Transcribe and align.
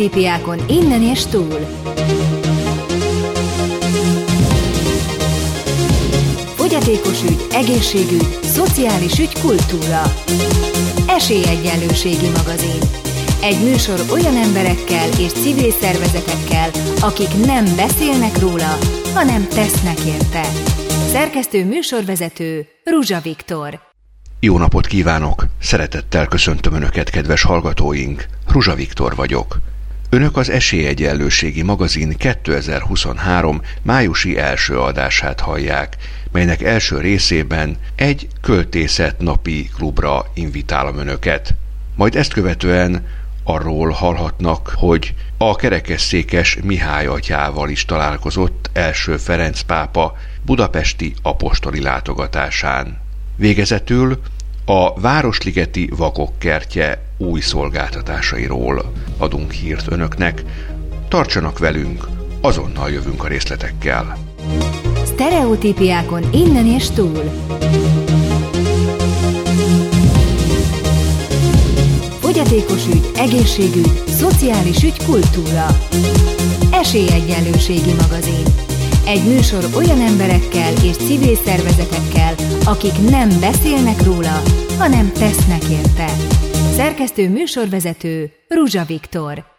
Sztereotípiákon 0.00 0.58
innen 0.68 1.02
és 1.02 1.26
túl. 1.26 1.58
Fogyatékos 6.56 7.22
ügy, 7.22 7.46
egészségügy, 7.52 8.38
szociális 8.42 9.18
ügy, 9.18 9.40
kultúra. 9.40 10.02
Esélyegyenlőségi 11.06 12.28
magazin. 12.36 12.80
Egy 13.42 13.62
műsor 13.62 14.00
olyan 14.10 14.36
emberekkel 14.36 15.08
és 15.18 15.32
civil 15.32 15.70
szervezetekkel, 15.70 16.70
akik 17.00 17.46
nem 17.46 17.64
beszélnek 17.76 18.38
róla, 18.38 18.78
hanem 19.14 19.48
tesznek 19.48 19.98
érte. 20.00 20.42
Szerkesztő 21.12 21.64
műsorvezető 21.64 22.66
Ruzsa 22.84 23.20
Viktor. 23.20 23.80
Jó 24.40 24.58
napot 24.58 24.86
kívánok! 24.86 25.46
Szeretettel 25.60 26.26
köszöntöm 26.26 26.74
Önöket, 26.74 27.10
kedves 27.10 27.42
hallgatóink! 27.42 28.26
Ruzsa 28.48 28.74
Viktor 28.74 29.14
vagyok. 29.14 29.69
Önök 30.12 30.36
az 30.36 30.50
Esélyegyenlőségi 30.50 31.62
magazin 31.62 32.16
2023 32.16 33.60
májusi 33.82 34.38
első 34.38 34.78
adását 34.78 35.40
hallják, 35.40 35.96
melynek 36.32 36.62
első 36.62 36.98
részében 36.98 37.76
egy 37.94 38.28
költészet 38.40 39.20
napi 39.20 39.70
klubra 39.76 40.26
invitálom 40.34 40.98
Önöket. 40.98 41.54
Majd 41.96 42.16
ezt 42.16 42.32
követően 42.32 43.06
arról 43.44 43.90
hallhatnak, 43.90 44.72
hogy 44.76 45.14
a 45.38 45.56
kerekesszékes 45.56 46.58
Mihály 46.62 47.06
atyával 47.06 47.68
is 47.68 47.84
találkozott 47.84 48.70
első 48.72 49.16
Ferenc 49.16 49.60
pápa 49.60 50.16
budapesti 50.42 51.14
apostoli 51.22 51.82
látogatásán. 51.82 52.98
Végezetül 53.36 54.20
a 54.72 54.92
Városligeti 55.00 55.90
Vakok 55.96 56.38
kertje 56.38 57.02
új 57.18 57.40
szolgáltatásairól 57.40 58.92
adunk 59.18 59.52
hírt 59.52 59.92
önöknek. 59.92 60.42
Tartsanak 61.08 61.58
velünk, 61.58 62.08
azonnal 62.40 62.90
jövünk 62.90 63.24
a 63.24 63.26
részletekkel. 63.26 64.18
Sztereotípiákon 65.04 66.22
innen 66.32 66.66
és 66.66 66.90
túl. 66.90 67.30
Fogyatékos 72.20 72.86
ügy, 72.86 73.10
egészségügy, 73.16 74.02
szociális 74.06 74.82
ügy, 74.82 75.04
kultúra. 75.04 75.66
Esélyegyenlőségi 76.72 77.92
magazin. 78.00 78.69
Egy 79.10 79.24
műsor 79.24 79.64
olyan 79.76 80.00
emberekkel 80.00 80.72
és 80.72 80.96
civil 80.96 81.36
szervezetekkel, 81.36 82.34
akik 82.64 83.10
nem 83.10 83.28
beszélnek 83.40 84.02
róla, 84.02 84.42
hanem 84.78 85.12
tesznek 85.12 85.62
érte. 85.70 86.06
Szerkesztő 86.76 87.28
műsorvezető 87.28 88.32
Ruzsa 88.48 88.84
Viktor. 88.84 89.49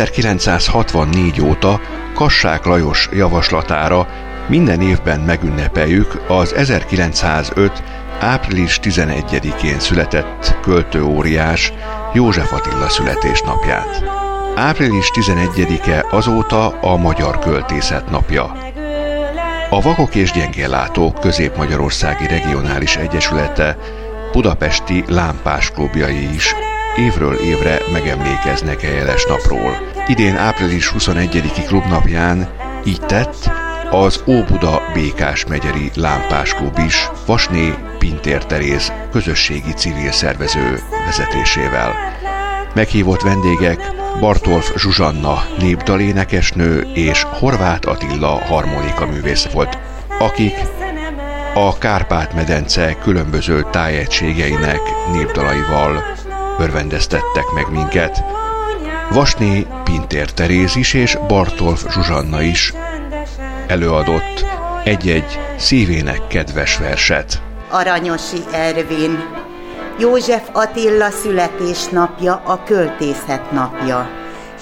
1964 0.00 1.40
óta 1.40 1.80
Kassák 2.14 2.64
Lajos 2.64 3.08
javaslatára 3.12 4.06
minden 4.48 4.80
évben 4.80 5.20
megünnepeljük 5.20 6.22
az 6.28 6.52
1905. 6.52 7.82
április 8.20 8.80
11-én 8.82 9.78
született 9.78 10.56
költőóriás 10.62 11.72
József 12.12 12.52
Attila 12.52 12.88
születésnapját. 12.88 14.04
Április 14.56 15.10
11-e 15.14 16.06
azóta 16.10 16.66
a 16.66 16.96
Magyar 16.96 17.38
Költészet 17.38 18.10
napja. 18.10 18.52
A 19.70 19.80
Vakok 19.80 20.14
és 20.14 20.32
Gyengéllátók 20.32 21.20
Közép-Magyarországi 21.20 22.26
Regionális 22.26 22.96
Egyesülete 22.96 23.76
budapesti 24.32 25.04
lámpás 25.08 25.70
klubjai 25.70 26.34
is 26.34 26.54
évről 27.00 27.34
évre 27.34 27.78
megemlékeznek 27.92 28.80
a 28.82 28.86
jeles 28.86 29.24
napról. 29.28 29.76
Idén 30.06 30.36
április 30.36 30.92
21-i 30.98 31.64
klubnapján 31.66 32.48
így 32.84 33.00
tett 33.00 33.50
az 33.90 34.22
Óbuda 34.26 34.82
Békás 34.94 35.46
megyeri 35.46 35.90
Lámpás 35.94 36.54
Klub 36.54 36.78
is 36.86 37.08
Vasné 37.26 37.74
Pintér 37.98 38.44
Teréz 38.44 38.92
közösségi 39.12 39.72
civil 39.72 40.12
szervező 40.12 40.80
vezetésével. 41.06 41.94
Meghívott 42.74 43.22
vendégek 43.22 43.92
Bartolf 44.20 44.76
Zsuzsanna 44.76 45.44
népdalénekesnő 45.58 46.90
és 46.94 47.22
Horváth 47.22 47.88
Attila 47.88 48.40
harmonika 48.44 49.06
művész 49.06 49.46
volt, 49.52 49.78
akik 50.18 50.54
a 51.54 51.78
Kárpát-medence 51.78 52.96
különböző 53.02 53.66
tájegységeinek 53.70 54.80
népdalaival 55.12 56.18
örvendeztettek 56.60 57.50
meg 57.54 57.70
minket. 57.70 58.24
Vasné 59.10 59.66
Pintér 59.84 60.32
Teréz 60.32 60.76
is 60.76 60.94
és 60.94 61.18
Bartolf 61.28 61.84
Zsuzsanna 61.90 62.42
is 62.42 62.74
előadott 63.66 64.44
egy-egy 64.84 65.38
szívének 65.56 66.26
kedves 66.26 66.78
verset. 66.78 67.42
Aranyosi 67.70 68.42
Ervin 68.52 69.18
József 69.98 70.42
Attila 70.52 71.10
születésnapja 71.10 72.42
a 72.44 72.62
költészet 72.64 73.50
napja. 73.50 74.08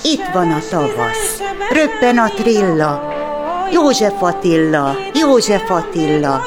Itt 0.03 0.27
van 0.33 0.51
a 0.51 0.59
tavasz, 0.71 1.43
röppen 1.73 2.19
a 2.19 2.29
trilla. 2.29 3.13
József 3.73 4.23
Attila, 4.23 4.97
József 5.15 5.71
Attila, 5.71 6.43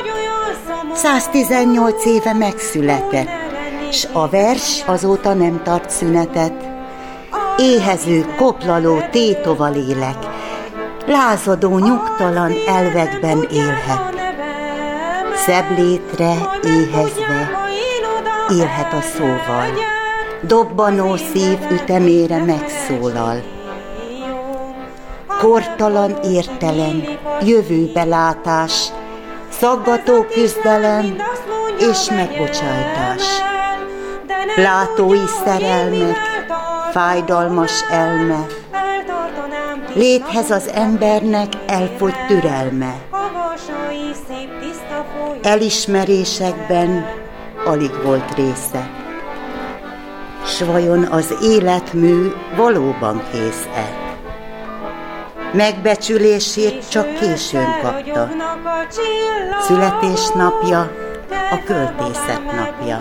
118 0.93 2.05
éve 2.05 2.33
megszületett, 2.33 3.40
s 3.91 4.07
a 4.11 4.29
vers 4.29 4.83
azóta 4.85 5.33
nem 5.33 5.63
tart 5.63 5.89
szünetet. 5.89 6.53
Éhező, 7.57 8.25
koplaló, 8.37 8.99
tétova 9.11 9.69
lélek, 9.69 10.17
lázadó, 11.05 11.77
nyugtalan 11.77 12.51
elvekben 12.67 13.47
élhet. 13.51 14.15
Szebb 15.35 15.77
létre 15.77 16.33
éhezve 16.63 17.49
élhet 18.49 18.93
a 18.93 19.01
szóval. 19.01 19.67
Dobbanó 20.41 21.15
szív 21.15 21.57
ütemére 21.71 22.43
megszólal. 22.43 23.43
Kortalan 25.39 26.17
értelem, 26.23 27.03
jövőbelátás, 27.41 28.91
szaggató 29.49 30.25
küzdelem 30.33 31.15
és 31.79 32.09
megbocsájtás. 32.09 33.50
Látói 34.55 35.25
szerelmek, 35.45 36.17
fájdalmas 36.91 37.83
elme, 37.89 38.45
léthez 39.93 40.51
az 40.51 40.67
embernek 40.67 41.47
elfogy 41.67 42.13
türelme. 42.27 42.95
Elismerésekben 45.41 47.05
alig 47.65 47.91
volt 48.03 48.35
része. 48.35 48.89
S 50.45 50.61
vajon 50.61 51.03
az 51.03 51.35
életmű 51.43 52.31
valóban 52.55 53.23
kész-e? 53.31 53.89
Megbecsülését 55.53 56.89
csak 56.89 57.13
későn 57.13 57.79
kapta. 57.81 58.29
Születésnapja 59.61 60.91
a 61.29 61.63
költészet 61.65 62.41
napja. 62.45 62.97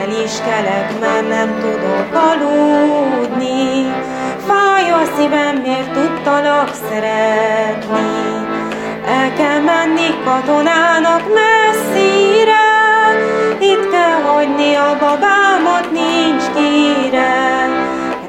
El 0.00 0.10
is 0.24 0.40
kelek, 0.40 1.00
mert 1.00 1.28
nem 1.28 1.58
tudok 1.60 2.14
aludni, 2.14 3.92
Fáj 4.46 4.90
a 4.90 5.02
szívem, 5.16 5.56
miért 5.56 5.92
tudtalak 5.92 6.70
szeretni. 6.88 8.48
El 9.06 9.32
kell 9.32 9.60
menni 9.60 10.22
katonának 10.24 11.22
messzire, 11.34 12.68
Itt 13.58 13.90
kell 13.90 14.22
hagyni 14.22 14.74
a 14.74 14.96
babámat, 15.00 15.90
nincs 15.92 16.44
kire. 16.54 17.68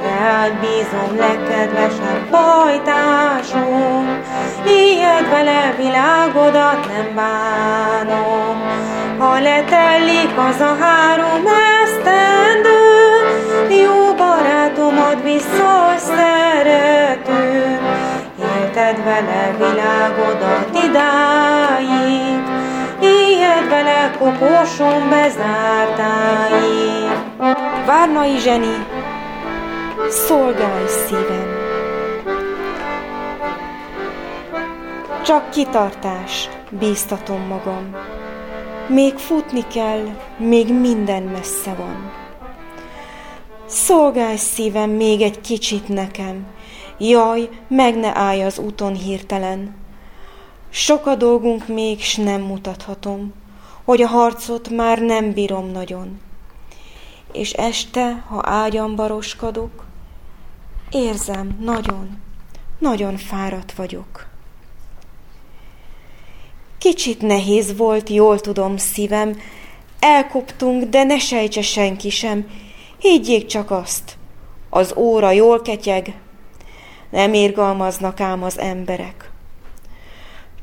Rád 0.04 0.54
bízom, 0.60 1.18
legkedvesebb 1.18 2.30
pajtásom, 2.30 4.20
Ilyet 4.66 5.30
vele 5.30 5.74
világodat 5.78 6.88
nem 6.88 7.16
bánom. 7.16 8.41
Ha 9.42 9.48
letellik 9.48 10.38
az 10.38 10.60
a 10.60 10.76
három 10.80 11.46
esztendő, 11.84 12.80
Jó 13.84 14.14
barátomat 14.14 15.24
biztos 15.24 16.00
szerető, 16.00 17.80
Élted 18.40 19.04
vele 19.04 19.56
világodat 19.58 20.70
idáig, 20.84 22.40
Ilyet 23.00 23.70
vele 23.70 24.12
koposon 24.20 25.10
bezártáig. 25.10 25.52
Várnai 27.86 28.38
Zseni, 28.40 28.86
szolgálj 30.10 30.88
szívem! 30.88 31.60
Csak 35.22 35.50
kitartás, 35.50 36.50
bíztatom 36.70 37.42
magam. 37.48 37.96
Még 38.92 39.18
futni 39.18 39.68
kell, 39.68 40.06
még 40.38 40.74
minden 40.74 41.24
messze 41.24 41.74
van. 41.74 42.12
Szolgálj 43.66 44.36
szívem 44.36 44.90
még 44.90 45.22
egy 45.22 45.42
kicsit 45.42 45.88
nekem, 45.88 46.46
jaj, 46.98 47.50
meg 47.68 47.96
ne 47.96 48.18
állj 48.18 48.44
az 48.44 48.60
úton 48.60 48.94
hirtelen. 48.94 49.76
Sok 50.70 51.06
a 51.06 51.16
dolgunk 51.16 51.68
még, 51.68 52.02
s 52.02 52.16
nem 52.16 52.42
mutathatom, 52.42 53.34
hogy 53.84 54.02
a 54.02 54.08
harcot 54.08 54.70
már 54.70 55.00
nem 55.00 55.32
bírom 55.32 55.72
nagyon. 55.72 56.20
És 57.32 57.52
este, 57.52 58.26
ha 58.28 58.42
ágyam 58.46 58.96
baroskodok, 58.96 59.86
érzem, 60.92 61.58
nagyon, 61.60 62.22
nagyon 62.80 63.18
fáradt 63.18 63.72
vagyok. 63.72 64.31
Kicsit 66.82 67.22
nehéz 67.22 67.78
volt, 67.78 68.10
jól 68.10 68.40
tudom 68.40 68.78
szívem, 68.78 69.42
elkoptunk, 70.00 70.84
de 70.84 71.04
ne 71.04 71.20
sejtse 71.20 71.62
senki 71.62 72.10
sem, 72.10 72.50
higgyék 73.00 73.46
csak 73.46 73.72
azt, 73.72 74.18
az 74.70 74.94
óra 74.96 75.32
jól 75.32 75.62
ketyeg, 75.62 76.20
nem 77.10 77.34
érgalmaznak 77.34 78.20
ám 78.20 78.44
az 78.44 78.60
emberek. 78.60 79.32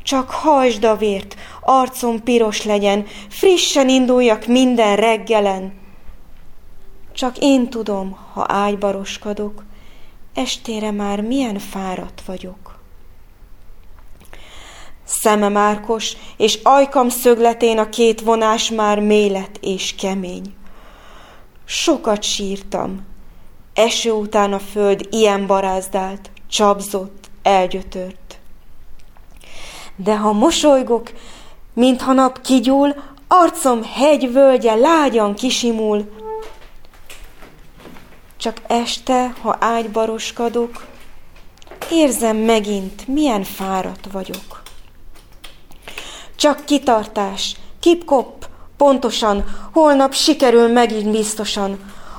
Csak 0.02 0.30
hajsd 0.30 0.84
a 0.84 0.96
vért, 0.96 1.36
arcom 1.60 2.22
piros 2.22 2.64
legyen, 2.64 3.06
frissen 3.28 3.88
induljak 3.88 4.46
minden 4.46 4.96
reggelen. 4.96 5.72
Csak 7.12 7.38
én 7.38 7.68
tudom, 7.68 8.16
ha 8.32 8.44
ágybaroskodok, 8.48 9.64
estére 10.34 10.90
már 10.90 11.20
milyen 11.20 11.58
fáradt 11.58 12.22
vagyok. 12.26 12.67
Szemem 15.08 15.56
árkos, 15.56 16.16
és 16.36 16.58
ajkam 16.62 17.08
szögletén 17.08 17.78
a 17.78 17.88
két 17.88 18.20
vonás 18.20 18.70
már 18.70 19.00
mélet 19.00 19.58
és 19.60 19.94
kemény. 19.94 20.54
Sokat 21.64 22.22
sírtam. 22.22 23.06
Eső 23.74 24.10
után 24.10 24.52
a 24.52 24.58
föld 24.58 25.06
ilyen 25.10 25.46
barázdált, 25.46 26.30
csapzott, 26.50 27.30
elgyötört. 27.42 28.38
De 29.96 30.16
ha 30.16 30.32
mosolygok, 30.32 31.12
mintha 31.72 32.12
nap 32.12 32.40
kigyúl, 32.40 32.94
arcom 33.28 33.82
hegyvölgye 33.82 34.74
lágyan 34.74 35.34
kisimul. 35.34 36.10
Csak 38.36 38.62
este, 38.66 39.34
ha 39.42 39.56
ágybaroskadok, 39.60 40.86
érzem 41.90 42.36
megint, 42.36 43.06
milyen 43.06 43.44
fáradt 43.44 44.06
vagyok. 44.12 44.57
Csak 46.38 46.64
kitartás, 46.64 47.56
kipkop, 47.80 48.48
pontosan, 48.76 49.44
holnap 49.72 50.12
sikerül 50.12 50.68
megint 50.68 51.10
biztosan. 51.10 51.78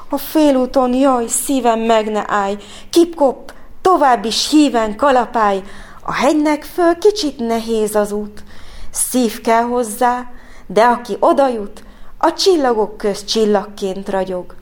A 0.09 0.17
félúton, 0.17 0.93
jaj, 0.93 1.27
szívem 1.27 1.79
meg 1.79 2.11
ne 2.11 2.23
állj, 2.27 2.57
kipkop, 2.89 3.53
tovább 3.81 4.25
is 4.25 4.49
híven 4.49 4.95
kalapály. 4.95 5.63
A 6.01 6.13
hegynek 6.13 6.63
föl 6.63 6.97
kicsit 6.97 7.37
nehéz 7.37 7.95
az 7.95 8.11
út, 8.11 8.43
szív 8.91 9.41
kell 9.41 9.63
hozzá, 9.63 10.31
de 10.67 10.83
aki 10.83 11.17
oda 11.19 11.47
jut, 11.47 11.83
a 12.17 12.33
csillagok 12.33 12.97
köz 12.97 13.23
csillagként 13.23 14.09
ragyog. 14.09 14.55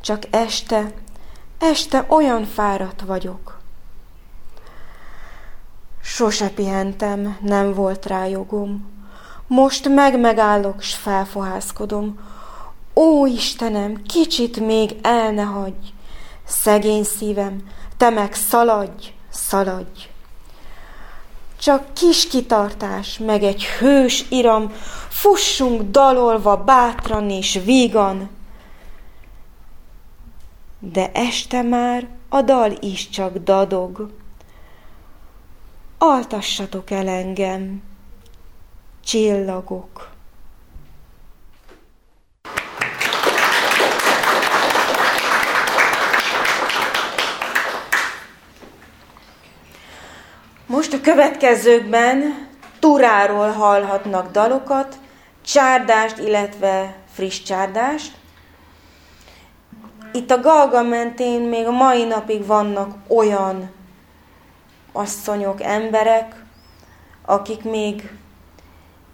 Csak 0.00 0.22
este, 0.30 0.92
este 1.58 2.04
olyan 2.08 2.44
fáradt 2.44 3.00
vagyok. 3.06 3.57
Sose 6.02 6.48
pihentem, 6.48 7.36
nem 7.40 7.74
volt 7.74 8.06
rá 8.06 8.26
jogom. 8.26 8.96
Most 9.46 9.88
meg-megállok, 9.88 10.80
s 10.80 10.94
felfohászkodom. 10.94 12.18
Ó, 12.94 13.26
Istenem, 13.26 14.02
kicsit 14.02 14.60
még 14.60 14.96
el 15.02 15.30
ne 15.30 15.42
hagyj. 15.42 15.92
Szegény 16.44 17.04
szívem, 17.04 17.62
te 17.96 18.10
meg 18.10 18.34
szaladj, 18.34 19.12
szaladj. 19.30 20.08
Csak 21.58 21.94
kis 21.94 22.28
kitartás, 22.28 23.18
meg 23.18 23.42
egy 23.42 23.64
hős 23.64 24.24
iram, 24.28 24.72
fussunk 25.08 25.82
dalolva 25.90 26.56
bátran 26.56 27.30
és 27.30 27.60
vígan. 27.64 28.30
De 30.78 31.10
este 31.12 31.62
már 31.62 32.08
a 32.28 32.42
dal 32.42 32.72
is 32.80 33.08
csak 33.08 33.36
dadog 33.36 34.10
altassatok 35.98 36.90
el 36.90 37.08
engem, 37.08 37.82
csillagok. 39.04 40.08
Most 50.66 50.92
a 50.92 51.00
következőkben 51.00 52.48
turáról 52.78 53.50
hallhatnak 53.50 54.30
dalokat, 54.30 54.98
csárdást, 55.44 56.18
illetve 56.18 56.96
friss 57.12 57.42
csárdást. 57.42 58.16
Itt 60.12 60.30
a 60.30 60.40
Galga 60.40 60.82
mentén 60.82 61.40
még 61.40 61.66
a 61.66 61.70
mai 61.70 62.04
napig 62.04 62.46
vannak 62.46 62.94
olyan 63.08 63.77
asszonyok, 64.98 65.62
emberek, 65.62 66.44
akik 67.24 67.62
még 67.62 68.10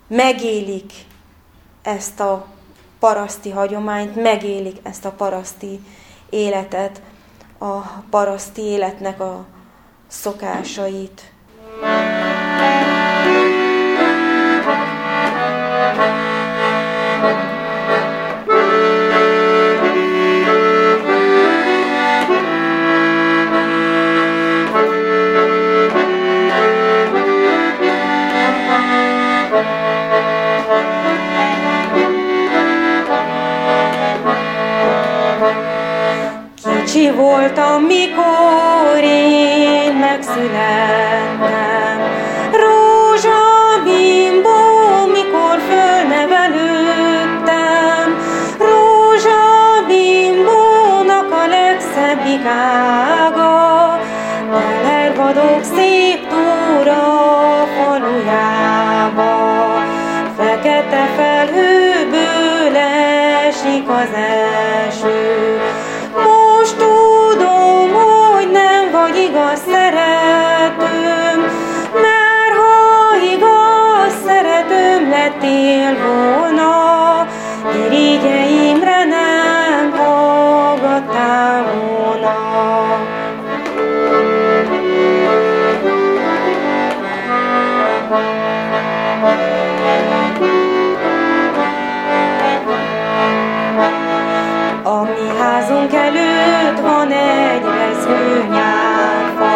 megélik 0.06 0.92
ezt 1.82 2.20
a 2.20 2.46
paraszti 2.98 3.50
hagyományt, 3.50 4.14
megélik 4.14 4.78
ezt 4.82 5.04
a 5.04 5.10
paraszti 5.10 5.80
életet. 6.30 7.02
a 7.58 7.80
paraszti 8.10 8.62
életnek 8.62 9.20
a 9.20 9.44
szokásait. 10.06 11.33
Kicsi 37.04 37.16
voltam, 37.16 37.82
mikor 37.82 39.02
én 39.02 39.94
megszülettem. 39.94 41.98
Rózsabimbó, 42.62 44.60
mikor 45.12 45.58
fölnevelődtem. 45.68 48.06
Rózsabimbónak 48.58 51.32
a 51.32 51.46
legszebbik 51.46 52.46
ága. 52.46 53.98
Elervadok 54.84 55.62
szép 55.62 56.28
túra 56.28 57.02
falujába. 57.76 59.32
Fekete 60.36 61.08
felhőből 61.16 62.76
esik 63.46 63.88
az 63.88 64.12
eső. 64.12 64.63
Irigyeimre 77.94 79.04
nem 79.04 79.90
hallgattál 79.96 81.64
volna. 81.64 82.32
A 94.82 95.02
mi 95.02 95.38
házunk 95.38 95.92
előtt 95.92 96.80
van 96.80 97.12
egy 97.12 97.62
rezgő 97.62 98.46
nyárfa, 98.50 99.54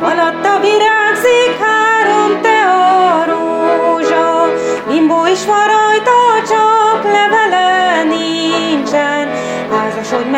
alatta 0.00 0.60
virágzik 0.60 1.58
három 1.60 2.40
a 2.66 3.24
rózsa, 3.24 4.52
bimbó 4.88 5.26
is 5.26 5.44
van 5.44 5.68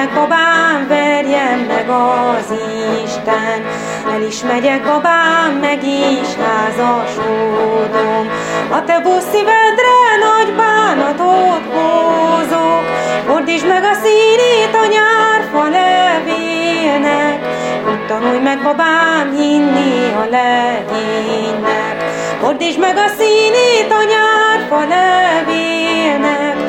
Házasodj 0.04 0.16
meg, 0.16 0.28
babám, 0.28 0.86
verjen 0.88 1.58
meg 1.58 1.88
az 1.88 2.52
Isten. 3.04 3.64
El 4.14 4.22
is 4.22 4.42
megyek, 4.42 4.82
babám, 4.82 5.52
meg 5.60 5.82
is 5.84 6.34
házasodom. 6.44 8.30
A 8.70 8.84
te 8.84 9.00
busz 9.00 9.28
szívedre 9.32 9.98
nagy 10.20 10.54
bánatot 10.56 11.64
hozok, 11.74 12.84
Fordítsd 13.26 13.66
meg 13.66 13.84
a 13.84 13.94
színét 14.02 14.74
a 14.74 14.86
nyárfa 14.86 15.68
levélnek, 15.68 17.38
Úgy 17.90 18.06
tanulj 18.06 18.38
meg, 18.38 18.62
babám, 18.62 19.32
hinni 19.36 20.12
a 20.12 20.26
legénynek. 20.30 21.96
Fordítsd 22.40 22.78
meg 22.78 22.96
a 22.96 23.08
színét 23.18 23.92
a 23.92 24.02
nyárfa 24.02 24.78
levélnek, 24.94 26.63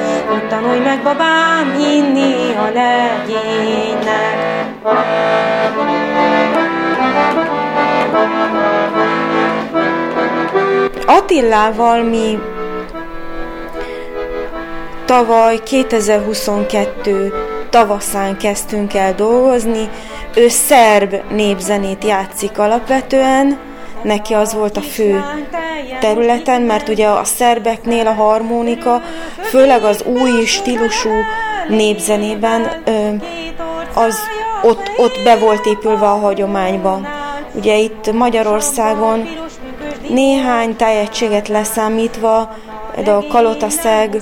tanulj 0.47 0.79
meg, 0.79 1.03
babám, 1.03 1.73
hinni 1.77 2.53
a 2.55 2.69
legénynek. 2.73 4.45
Attillával 11.05 12.03
mi 12.03 12.39
tavaly 15.05 15.59
2022 15.63 17.33
tavaszán 17.69 18.37
kezdtünk 18.37 18.93
el 18.93 19.13
dolgozni. 19.15 19.89
Ő 20.35 20.47
szerb 20.47 21.15
népzenét 21.31 22.03
játszik 22.03 22.59
alapvetően, 22.59 23.57
neki 24.03 24.33
az 24.33 24.53
volt 24.53 24.77
a 24.77 24.81
fő 24.81 25.23
területen, 25.99 26.61
mert 26.61 26.89
ugye 26.89 27.07
a 27.07 27.23
szerbeknél 27.23 28.07
a 28.07 28.13
harmonika, 28.13 29.01
főleg 29.41 29.83
az 29.83 30.03
új 30.03 30.45
stílusú 30.45 31.09
népzenében 31.67 32.71
az 33.93 34.19
ott, 34.63 34.91
ott 34.97 35.23
be 35.23 35.35
volt 35.37 35.65
épülve 35.65 36.05
a 36.05 36.19
hagyományba. 36.19 36.99
Ugye 37.53 37.77
itt 37.77 38.11
Magyarországon 38.11 39.27
néhány 40.09 40.75
tájegységet 40.75 41.47
leszámítva, 41.47 42.55
de 43.03 43.11
a 43.11 43.27
kalotaszeg, 43.27 44.21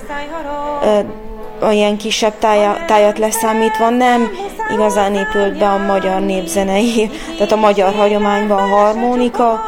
a 1.59 1.71
ilyen 1.71 1.97
kisebb 1.97 2.33
tája, 2.39 2.77
tájat 2.87 3.19
leszámítva 3.19 3.89
nem 3.89 4.31
igazán 4.71 5.15
épült 5.15 5.57
be 5.57 5.69
a 5.69 5.77
magyar 5.77 6.19
népzenei, 6.19 7.11
tehát 7.37 7.51
a 7.51 7.55
magyar 7.55 7.93
hagyományban 7.93 8.57
a 8.57 8.75
harmonika. 8.75 9.61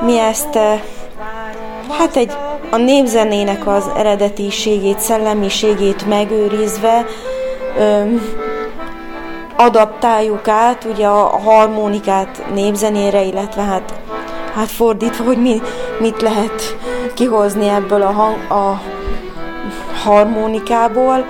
Mi 0.00 0.18
ezt 0.18 0.58
hát 1.90 2.16
egy 2.16 2.32
a 2.70 2.76
népzenének 2.76 3.66
az 3.66 3.90
eredetiségét, 3.96 4.98
szellemiségét 4.98 6.06
megőrizve 6.06 7.06
öm, 7.78 8.20
adaptáljuk 9.56 10.48
át 10.48 10.84
ugye 10.84 11.06
a 11.06 11.38
harmonikát 11.38 12.44
népzenére, 12.54 13.22
illetve 13.22 13.62
hát, 13.62 13.94
hát 14.54 14.70
fordítva, 14.70 15.24
hogy 15.24 15.38
mi, 15.38 15.60
mit 15.98 16.22
lehet 16.22 16.76
kihozni 17.14 17.68
ebből 17.68 18.02
a, 18.02 18.10
hang, 18.10 18.50
a 18.50 18.80
harmonikából. 20.04 21.24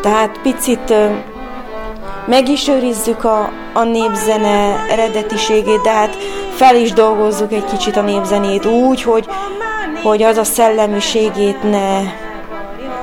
Tehát 0.00 0.38
picit 0.42 0.94
meg 2.26 2.48
is 2.48 2.68
őrizzük 2.68 3.24
a, 3.24 3.50
a 3.72 3.82
népzene 3.82 4.84
eredetiségét, 4.90 5.80
de 5.80 5.90
hát 5.90 6.16
fel 6.54 6.76
is 6.76 6.92
dolgozzuk 6.92 7.52
egy 7.52 7.64
kicsit 7.64 7.96
a 7.96 8.02
népzenét 8.02 8.66
úgy, 8.66 9.02
hogy, 9.02 9.26
hogy 10.02 10.22
az 10.22 10.36
a 10.36 10.44
szellemiségét 10.44 11.62
ne 11.62 12.00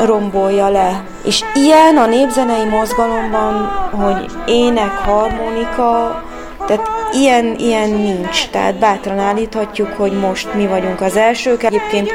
rombolja 0.06 0.70
le. 0.70 1.03
És 1.24 1.44
ilyen 1.53 1.98
a 1.98 2.06
népzenei 2.06 2.65
mozgalomban, 2.65 3.53
hogy 3.91 4.32
ének, 4.46 4.98
harmonika, 4.98 6.24
tehát 6.68 6.89
ilyen, 7.12 7.56
ilyen 7.58 7.89
nincs. 7.89 8.50
Tehát 8.50 8.75
bátran 8.75 9.20
állíthatjuk, 9.20 9.94
hogy 9.98 10.12
most 10.12 10.53
mi 10.53 10.68
vagyunk 10.68 11.01
az 11.01 11.18
elsők. 11.18 11.63
Egyébként 11.63 12.12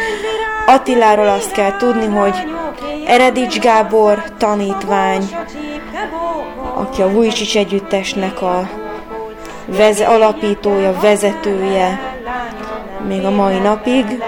Attiláról 0.67 1.29
azt 1.29 1.53
kell 1.53 1.77
tudni, 1.77 2.07
hogy 2.07 2.35
Eredics 3.07 3.59
Gábor 3.59 4.23
tanítvány, 4.39 5.29
aki 6.75 7.03
a 7.03 7.11
Vujcsics 7.11 7.57
együttesnek 7.57 8.43
a 8.43 8.69
veze, 9.67 10.07
alapítója, 10.07 10.93
vezetője 11.01 12.01
még 13.09 13.25
a 13.25 13.31
mai 13.31 13.59
napig. 13.59 14.23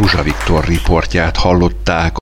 Ruzsa 0.00 0.22
Viktor 0.22 0.64
riportját 0.64 1.36
hallották. 1.36 2.16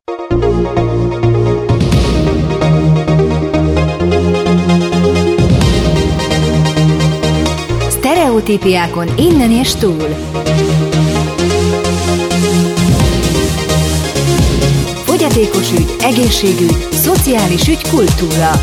Sztereotípiákon 7.89 9.09
innen 9.17 9.51
és 9.51 9.75
túl. 9.75 10.09
Fogyatékos 15.05 15.73
ügy, 15.73 15.97
egészségügy, 16.01 16.89
szociális 16.93 17.69
ügy, 17.69 17.89
kultúra. 17.91 18.63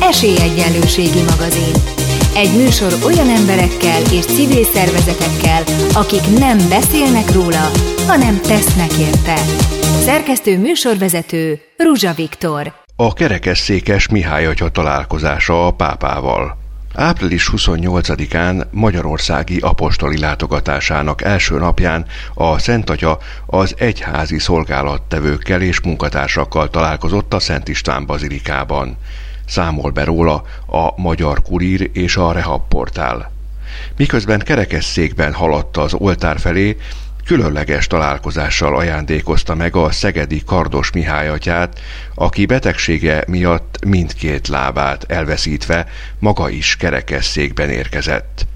Esélyegyenlőségi 0.00 1.20
magazin. 1.22 1.91
Egy 2.34 2.56
műsor 2.56 2.92
olyan 3.04 3.28
emberekkel 3.28 4.00
és 4.12 4.24
civil 4.24 4.64
szervezetekkel, 4.64 5.62
akik 5.94 6.38
nem 6.38 6.58
beszélnek 6.68 7.32
róla, 7.32 7.70
hanem 8.06 8.40
tesznek 8.40 8.92
érte. 8.92 9.34
Szerkesztő 10.04 10.58
műsorvezető 10.58 11.60
Ruzsa 11.76 12.12
Viktor. 12.12 12.72
A 12.96 13.12
kerekesszékes 13.12 14.08
Mihály 14.08 14.46
atya 14.46 14.68
találkozása 14.68 15.66
a 15.66 15.70
pápával. 15.70 16.58
Április 16.94 17.50
28-án 17.56 18.70
Magyarországi 18.70 19.58
apostoli 19.58 20.18
látogatásának 20.18 21.22
első 21.22 21.58
napján 21.58 22.06
a 22.34 22.58
Szent 22.58 22.90
Atya 22.90 23.18
az 23.46 23.74
egyházi 23.78 24.38
szolgálattevőkkel 24.38 25.62
és 25.62 25.80
munkatársakkal 25.80 26.70
találkozott 26.70 27.34
a 27.34 27.40
Szent 27.40 27.68
István 27.68 28.06
bazilikában. 28.06 28.96
Számol 29.46 29.90
be 29.90 30.04
róla 30.04 30.42
a 30.66 31.00
Magyar 31.00 31.42
Kurír 31.42 31.90
és 31.92 32.16
a 32.16 32.32
Rehab 32.32 32.68
portál. 32.68 33.32
Miközben 33.96 34.38
kerekesszékben 34.38 35.32
haladt 35.32 35.76
az 35.76 35.94
oltár 35.94 36.38
felé, 36.38 36.76
különleges 37.24 37.86
találkozással 37.86 38.76
ajándékozta 38.76 39.54
meg 39.54 39.76
a 39.76 39.90
szegedi 39.90 40.42
Kardos 40.46 40.90
Mihály 40.90 41.28
atyát, 41.28 41.80
aki 42.14 42.46
betegsége 42.46 43.24
miatt 43.26 43.78
mindkét 43.86 44.48
lábát 44.48 45.04
elveszítve 45.08 45.86
maga 46.18 46.48
is 46.48 46.76
kerekesszékben 46.76 47.70
érkezett. 47.70 48.46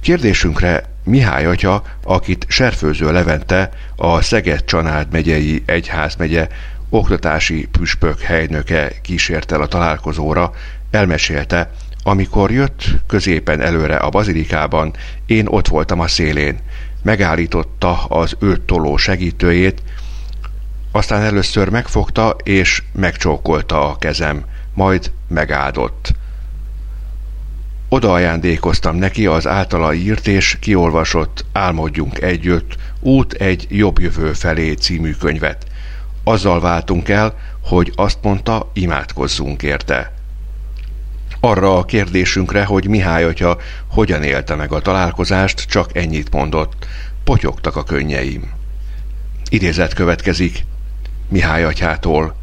Kérdésünkre 0.00 0.94
Mihály 1.04 1.46
atya, 1.46 1.82
akit 2.02 2.46
Serfőző 2.48 3.12
Levente, 3.12 3.70
a 3.96 4.20
Szeged 4.20 4.64
Csanád 4.64 5.12
megyei 5.12 5.62
egyházmegye 5.66 6.48
oktatási 6.88 7.68
püspök 7.72 8.20
helynöke 8.20 8.92
kísért 9.02 9.52
el 9.52 9.60
a 9.60 9.66
találkozóra, 9.66 10.52
elmesélte, 10.90 11.70
amikor 12.02 12.50
jött 12.50 12.84
középen 13.06 13.60
előre 13.60 13.96
a 13.96 14.08
bazilikában, 14.08 14.92
én 15.26 15.46
ott 15.46 15.68
voltam 15.68 16.00
a 16.00 16.08
szélén, 16.08 16.58
megállította 17.02 18.04
az 18.04 18.36
őt 18.40 18.60
toló 18.60 18.96
segítőjét, 18.96 19.82
aztán 20.90 21.22
először 21.22 21.68
megfogta 21.68 22.36
és 22.42 22.82
megcsókolta 22.92 23.90
a 23.90 23.96
kezem, 23.96 24.44
majd 24.74 25.10
megáldott. 25.28 26.14
Oda 27.88 28.12
ajándékoztam 28.12 28.96
neki 28.96 29.26
az 29.26 29.46
általa 29.46 29.94
írt 29.94 30.26
és 30.26 30.56
kiolvasott 30.60 31.44
Álmodjunk 31.52 32.20
együtt, 32.20 32.76
út 33.00 33.32
egy 33.32 33.66
jobb 33.70 33.98
jövő 33.98 34.32
felé 34.32 34.72
című 34.72 35.12
könyvet. 35.12 35.66
Azzal 36.28 36.60
váltunk 36.60 37.08
el, 37.08 37.34
hogy 37.62 37.92
azt 37.96 38.18
mondta, 38.22 38.70
imádkozzunk 38.72 39.62
érte. 39.62 40.12
Arra 41.40 41.78
a 41.78 41.84
kérdésünkre, 41.84 42.64
hogy 42.64 42.88
Mihály 42.88 43.24
atya 43.24 43.56
hogyan 43.86 44.22
élte 44.22 44.54
meg 44.54 44.72
a 44.72 44.80
találkozást, 44.80 45.64
csak 45.68 45.96
ennyit 45.96 46.32
mondott. 46.32 46.86
Potyogtak 47.24 47.76
a 47.76 47.82
könnyeim. 47.82 48.50
Idézet 49.50 49.94
következik 49.94 50.64
Mihály 51.28 51.64
atyától. 51.64 52.36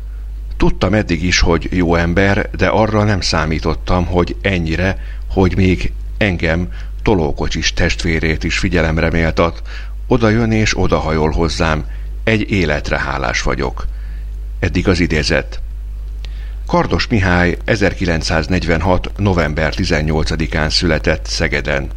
Tudtam 0.58 0.94
eddig 0.94 1.24
is, 1.24 1.40
hogy 1.40 1.68
jó 1.72 1.96
ember, 1.96 2.50
de 2.58 2.68
arra 2.68 3.04
nem 3.04 3.22
számítottam, 3.22 4.06
hogy 4.06 4.36
ennyire, 4.42 4.98
hogy 5.30 5.56
még 5.56 5.92
engem, 6.18 6.68
tolókocsis 7.02 7.74
testvérét 7.74 8.44
is 8.44 8.58
figyelemre 8.58 9.10
méltat, 9.10 9.62
oda 10.08 10.30
jön 10.30 10.52
és 10.52 10.78
odahajol 10.78 11.32
hozzám, 11.32 11.86
egy 12.24 12.52
életre 12.52 13.00
hálás 13.00 13.42
vagyok. 13.42 13.86
Eddig 14.60 14.88
az 14.88 15.00
idézet. 15.00 15.62
Kardos 16.68 17.08
Mihály 17.08 17.58
1946. 17.66 19.12
november 19.18 19.74
18-án 19.78 20.70
született 20.70 21.26
Szegeden. 21.26 21.90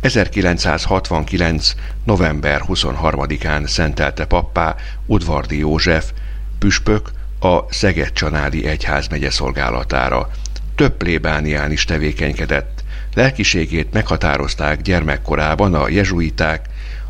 1969. 0.00 1.74
november 2.04 2.62
23-án 2.68 3.66
szentelte 3.66 4.24
pappá 4.24 4.76
Udvardi 5.06 5.58
József, 5.58 6.12
püspök 6.58 7.10
a 7.40 7.72
Szeged 7.72 8.12
Csanádi 8.12 8.66
Egyházmegye 8.66 9.30
szolgálatára. 9.30 10.30
Több 10.74 10.96
plébánián 10.96 11.72
is 11.72 11.84
tevékenykedett. 11.84 12.84
Lelkiségét 13.14 13.92
meghatározták 13.92 14.82
gyermekkorában 14.82 15.74
a 15.74 15.88
jezsuiták, 15.88 16.66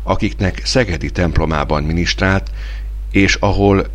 akiknek 0.07 0.61
Szegedi 0.65 1.09
templomában 1.09 1.83
minisztrált, 1.83 2.51
és 3.11 3.35
ahol 3.35 3.85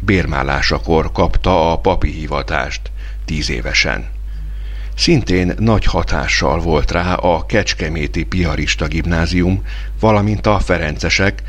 bérmálásakor 0.00 1.12
kapta 1.12 1.72
a 1.72 1.78
papi 1.78 2.10
hivatást, 2.10 2.90
tíz 3.24 3.50
évesen. 3.50 4.08
Szintén 4.94 5.54
nagy 5.58 5.84
hatással 5.84 6.60
volt 6.60 6.90
rá 6.90 7.14
a 7.14 7.46
Kecskeméti 7.46 8.24
Piarista 8.24 8.86
Gimnázium, 8.86 9.64
valamint 10.00 10.46
a 10.46 10.58
Ferencesek, 10.58 11.42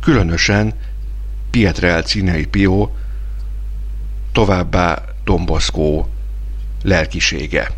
különösen 0.00 0.74
Pietrel 1.50 2.02
Cinei 2.02 2.46
Pio, 2.46 2.90
továbbá 4.32 5.02
Domboszkó 5.24 6.08
lelkisége. 6.82 7.70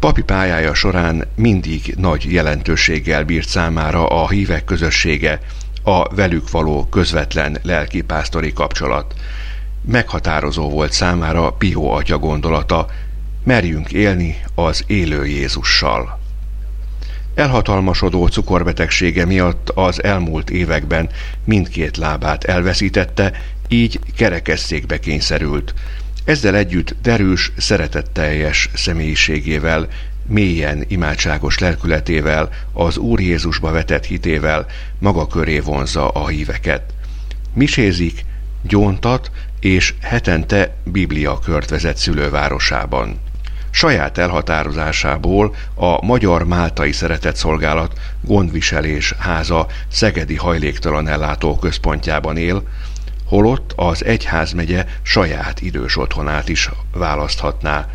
Papi 0.00 0.22
pályája 0.22 0.74
során 0.74 1.24
mindig 1.34 1.94
nagy 1.98 2.32
jelentőséggel 2.32 3.24
bírt 3.24 3.48
számára 3.48 4.06
a 4.06 4.28
hívek 4.28 4.64
közössége, 4.64 5.40
a 5.82 6.14
velük 6.14 6.50
való 6.50 6.84
közvetlen 6.84 7.58
lelkipásztori 7.62 8.52
kapcsolat. 8.52 9.14
Meghatározó 9.84 10.68
volt 10.68 10.92
számára 10.92 11.50
Pihó 11.52 11.90
atya 11.90 12.18
gondolata, 12.18 12.86
merjünk 13.44 13.92
élni 13.92 14.36
az 14.54 14.84
élő 14.86 15.26
Jézussal. 15.26 16.18
Elhatalmasodó 17.34 18.26
cukorbetegsége 18.26 19.24
miatt 19.24 19.70
az 19.74 20.02
elmúlt 20.02 20.50
években 20.50 21.08
mindkét 21.44 21.96
lábát 21.96 22.44
elveszítette, 22.44 23.32
így 23.68 23.98
kerekesszékbe 24.16 24.98
kényszerült. 24.98 25.74
Ezzel 26.30 26.56
együtt 26.56 26.94
derűs, 27.02 27.52
szeretetteljes 27.56 28.70
személyiségével 28.74 29.88
mélyen 30.26 30.84
imádságos 30.88 31.58
lelkületével, 31.58 32.48
az 32.72 32.96
Úr 32.96 33.20
Jézusba 33.20 33.70
vetett 33.70 34.04
hitével 34.04 34.66
maga 34.98 35.26
köré 35.26 35.58
vonza 35.58 36.08
a 36.08 36.28
híveket. 36.28 36.82
Misézik, 37.54 38.24
gyóntat 38.62 39.30
és 39.60 39.94
hetente 40.00 40.76
Biblia 40.84 41.38
kört 41.38 41.70
vezet 41.70 41.96
szülővárosában. 41.96 43.20
Saját 43.70 44.18
elhatározásából 44.18 45.54
a 45.74 46.04
Magyar 46.04 46.44
Máltai 46.44 46.92
Szeretett 46.92 47.36
Szolgálat 47.36 47.98
gondviselés 48.20 49.14
háza 49.18 49.66
Szegedi 49.88 50.36
Hajléktalan 50.36 51.08
Ellátó 51.08 51.58
Központjában 51.58 52.36
él, 52.36 52.62
holott 53.30 53.72
az 53.76 54.04
egyházmegye 54.04 54.84
saját 55.02 55.60
idős 55.60 55.96
otthonát 55.96 56.48
is 56.48 56.70
választhatná, 56.92 57.88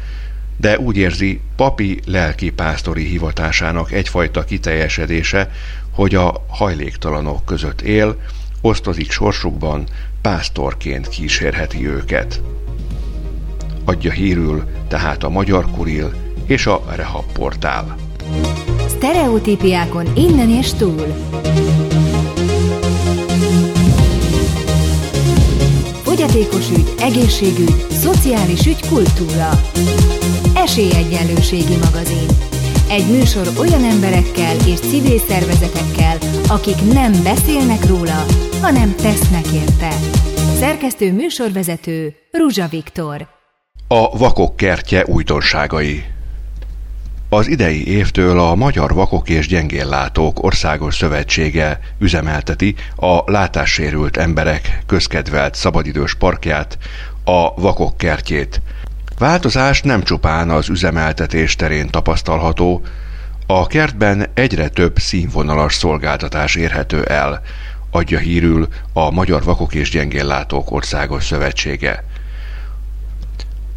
de 0.57 0.79
úgy 0.79 0.97
érzi 0.97 1.41
papi 1.55 1.99
lelki 2.05 2.51
pásztori 2.51 3.03
hivatásának 3.03 3.91
egyfajta 3.91 4.43
kiteljesedése, 4.43 5.51
hogy 5.91 6.15
a 6.15 6.45
hajléktalanok 6.49 7.45
között 7.45 7.81
él, 7.81 8.17
osztozik 8.61 9.11
sorsukban, 9.11 9.87
pásztorként 10.21 11.09
kísérheti 11.09 11.87
őket. 11.87 12.41
Adja 13.85 14.11
hírül 14.11 14.63
tehát 14.87 15.23
a 15.23 15.29
Magyar 15.29 15.65
Kuril 15.71 16.13
és 16.45 16.65
a 16.65 16.83
Rehab 16.95 17.31
portál. 17.33 17.95
Sztereotípiákon 18.87 20.05
innen 20.15 20.49
és 20.49 20.73
túl. 20.73 21.05
Fogyatékos 26.25 26.69
ügy, 26.69 26.93
egészségügy, 26.99 27.85
szociális 27.89 28.65
ügy, 28.65 28.87
kultúra. 28.87 29.49
Esélyegyenlőségi 30.55 31.75
magazin. 31.83 32.27
Egy 32.89 33.07
műsor 33.07 33.47
olyan 33.59 33.83
emberekkel 33.83 34.55
és 34.67 34.79
civil 34.79 35.19
szervezetekkel, 35.19 36.17
akik 36.47 36.93
nem 36.93 37.11
beszélnek 37.23 37.87
róla, 37.87 38.25
hanem 38.61 38.95
tesznek 38.95 39.45
érte. 39.53 39.89
Szerkesztő 40.59 41.13
műsorvezető 41.13 42.15
Ruzsa 42.31 42.67
Viktor. 42.67 43.27
A 43.87 44.17
vakok 44.17 44.55
kertje 44.55 45.05
újdonságai 45.05 46.03
az 47.35 47.47
idei 47.47 47.87
évtől 47.87 48.39
a 48.39 48.55
Magyar 48.55 48.93
Vakok 48.93 49.29
és 49.29 49.47
Gyengéllátók 49.47 50.43
Országos 50.43 50.95
Szövetsége 50.95 51.79
üzemelteti 51.99 52.75
a 52.95 53.31
látássérült 53.31 54.17
emberek 54.17 54.83
közkedvelt 54.85 55.55
szabadidős 55.55 56.13
parkját, 56.13 56.77
a 57.23 57.61
Vakok 57.61 57.97
kertjét, 57.97 58.61
Változás 59.17 59.81
nem 59.81 60.03
csupán 60.03 60.49
az 60.49 60.69
üzemeltetés 60.69 61.55
terén 61.55 61.89
tapasztalható, 61.89 62.81
a 63.45 63.67
kertben 63.67 64.27
egyre 64.33 64.67
több 64.67 64.97
színvonalas 64.99 65.73
szolgáltatás 65.73 66.55
érhető 66.55 67.03
el, 67.03 67.41
adja 67.91 68.19
hírül 68.19 68.67
a 68.93 69.11
Magyar 69.11 69.43
Vakok 69.43 69.73
és 69.73 69.89
Gyengéllátók 69.89 70.71
Országos 70.71 71.25
Szövetsége. 71.25 72.03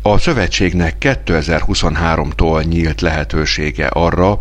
A 0.09 0.19
szövetségnek 0.19 0.97
2023-tól 1.01 2.65
nyílt 2.65 3.01
lehetősége 3.01 3.87
arra, 3.87 4.41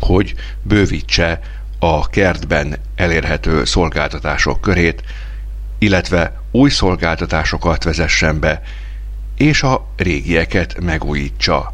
hogy 0.00 0.34
bővítse 0.62 1.40
a 1.78 2.08
kertben 2.08 2.76
elérhető 2.94 3.64
szolgáltatások 3.64 4.60
körét, 4.60 5.02
illetve 5.78 6.40
új 6.50 6.70
szolgáltatásokat 6.70 7.84
vezessen 7.84 8.40
be, 8.40 8.62
és 9.36 9.62
a 9.62 9.86
régieket 9.96 10.80
megújítsa. 10.80 11.72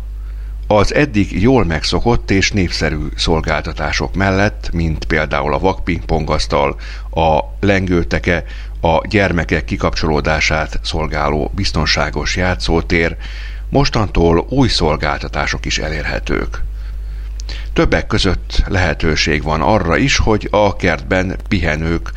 Az 0.67 0.95
eddig 0.95 1.43
jól 1.43 1.65
megszokott 1.65 2.31
és 2.31 2.53
népszerű 2.53 3.07
szolgáltatások 3.17 4.15
mellett, 4.15 4.71
mint 4.73 5.05
például 5.05 5.55
a 5.55 5.59
vakpingpongasztal, 5.59 6.81
a 7.11 7.39
lengőteke, 7.61 8.45
a 8.85 9.07
gyermekek 9.07 9.65
kikapcsolódását 9.65 10.81
szolgáló 10.83 11.51
biztonságos 11.55 12.37
játszótér, 12.37 13.17
mostantól 13.69 14.47
új 14.49 14.69
szolgáltatások 14.69 15.65
is 15.65 15.79
elérhetők. 15.79 16.63
Többek 17.73 18.07
között 18.07 18.63
lehetőség 18.67 19.43
van 19.43 19.61
arra 19.61 19.97
is, 19.97 20.17
hogy 20.17 20.49
a 20.51 20.77
kertben 20.77 21.37
pihenők 21.49 22.13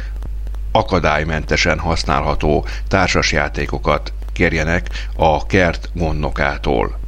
akadálymentesen 0.72 1.80
használható 1.80 2.66
társasjátékokat 2.88 4.14
kérjenek 4.34 4.90
a 5.16 5.46
kert 5.46 5.90
gondnokától. 5.94 7.00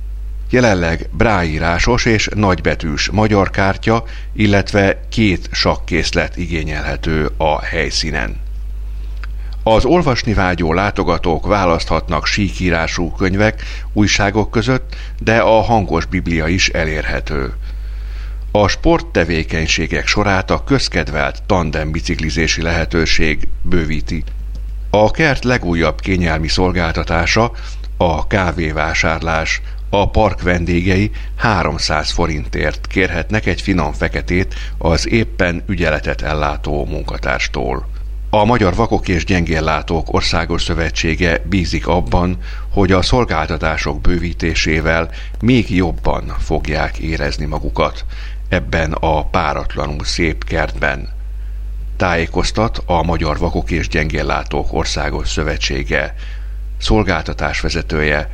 Jelenleg 0.49 1.09
bráírásos 1.11 2.05
és 2.05 2.29
nagybetűs 2.35 3.09
magyar 3.09 3.49
kártya, 3.49 4.03
illetve 4.33 4.99
két 5.09 5.49
sakkészlet 5.51 6.37
igényelhető 6.37 7.29
a 7.37 7.61
helyszínen. 7.61 8.46
Az 9.69 9.85
olvasni 9.85 10.33
vágyó 10.33 10.73
látogatók 10.73 11.47
választhatnak 11.47 12.25
síkírású 12.25 13.11
könyvek, 13.11 13.63
újságok 13.93 14.51
között, 14.51 14.95
de 15.19 15.37
a 15.37 15.61
hangos 15.61 16.05
biblia 16.05 16.47
is 16.47 16.69
elérhető. 16.69 17.53
A 18.51 18.67
sporttevékenységek 18.67 20.07
sorát 20.07 20.51
a 20.51 20.63
közkedvelt 20.63 21.43
tandem 21.45 21.91
biciklizési 21.91 22.61
lehetőség 22.61 23.47
bővíti. 23.61 24.23
A 24.89 25.11
kert 25.11 25.43
legújabb 25.43 25.99
kényelmi 26.01 26.47
szolgáltatása 26.47 27.51
a 27.97 28.27
kávévásárlás, 28.27 29.61
a 29.89 30.09
park 30.09 30.41
vendégei 30.41 31.11
300 31.35 32.11
forintért 32.11 32.87
kérhetnek 32.87 33.45
egy 33.45 33.61
finom 33.61 33.93
feketét 33.93 34.55
az 34.77 35.09
éppen 35.09 35.63
ügyeletet 35.65 36.21
ellátó 36.21 36.85
munkatárstól. 36.85 37.95
A 38.37 38.45
Magyar 38.45 38.75
Vakok 38.75 39.07
és 39.07 39.25
Gyengéllátók 39.25 40.13
Országos 40.13 40.63
Szövetsége 40.63 41.41
bízik 41.45 41.87
abban, 41.87 42.37
hogy 42.69 42.91
a 42.91 43.01
szolgáltatások 43.01 44.01
bővítésével 44.01 45.09
még 45.41 45.75
jobban 45.75 46.35
fogják 46.39 46.97
érezni 46.97 47.45
magukat 47.45 48.05
ebben 48.49 48.91
a 48.91 49.25
páratlanul 49.25 50.03
szép 50.03 50.43
kertben. 50.43 51.09
Tájékoztat 51.95 52.83
a 52.85 53.03
Magyar 53.03 53.37
Vakok 53.37 53.71
és 53.71 53.87
Gyengéllátók 53.87 54.73
Országos 54.73 55.29
Szövetsége 55.29 56.15
szolgáltatásvezetője 56.77 58.29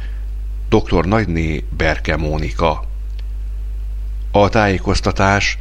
dr. 0.69 1.05
Nagyné 1.05 1.63
Berke 1.77 2.15
Mónika. 2.15 2.83
A 4.31 4.49
tájékoztatás 4.49 5.57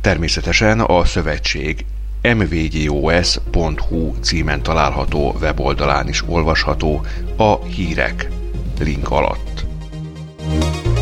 természetesen 0.00 0.80
a 0.80 1.04
szövetség 1.04 1.84
mvgos.hu 2.32 4.14
címen 4.20 4.62
található 4.62 5.34
weboldalán 5.40 6.08
is 6.08 6.22
olvasható 6.28 7.00
a 7.36 7.64
hírek 7.64 8.28
link 8.78 9.10
alatt. 9.10 9.64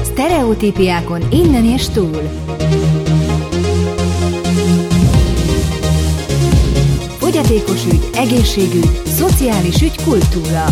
Stereotípiákon 0.05 1.23
innen 1.31 1.65
és 1.65 1.89
túl. 1.89 2.23
Fogyatékos 7.19 7.85
ügy, 7.85 8.09
egészségügy, 8.15 9.01
szociális 9.05 9.83
ügy, 9.83 10.03
kultúra. 10.05 10.65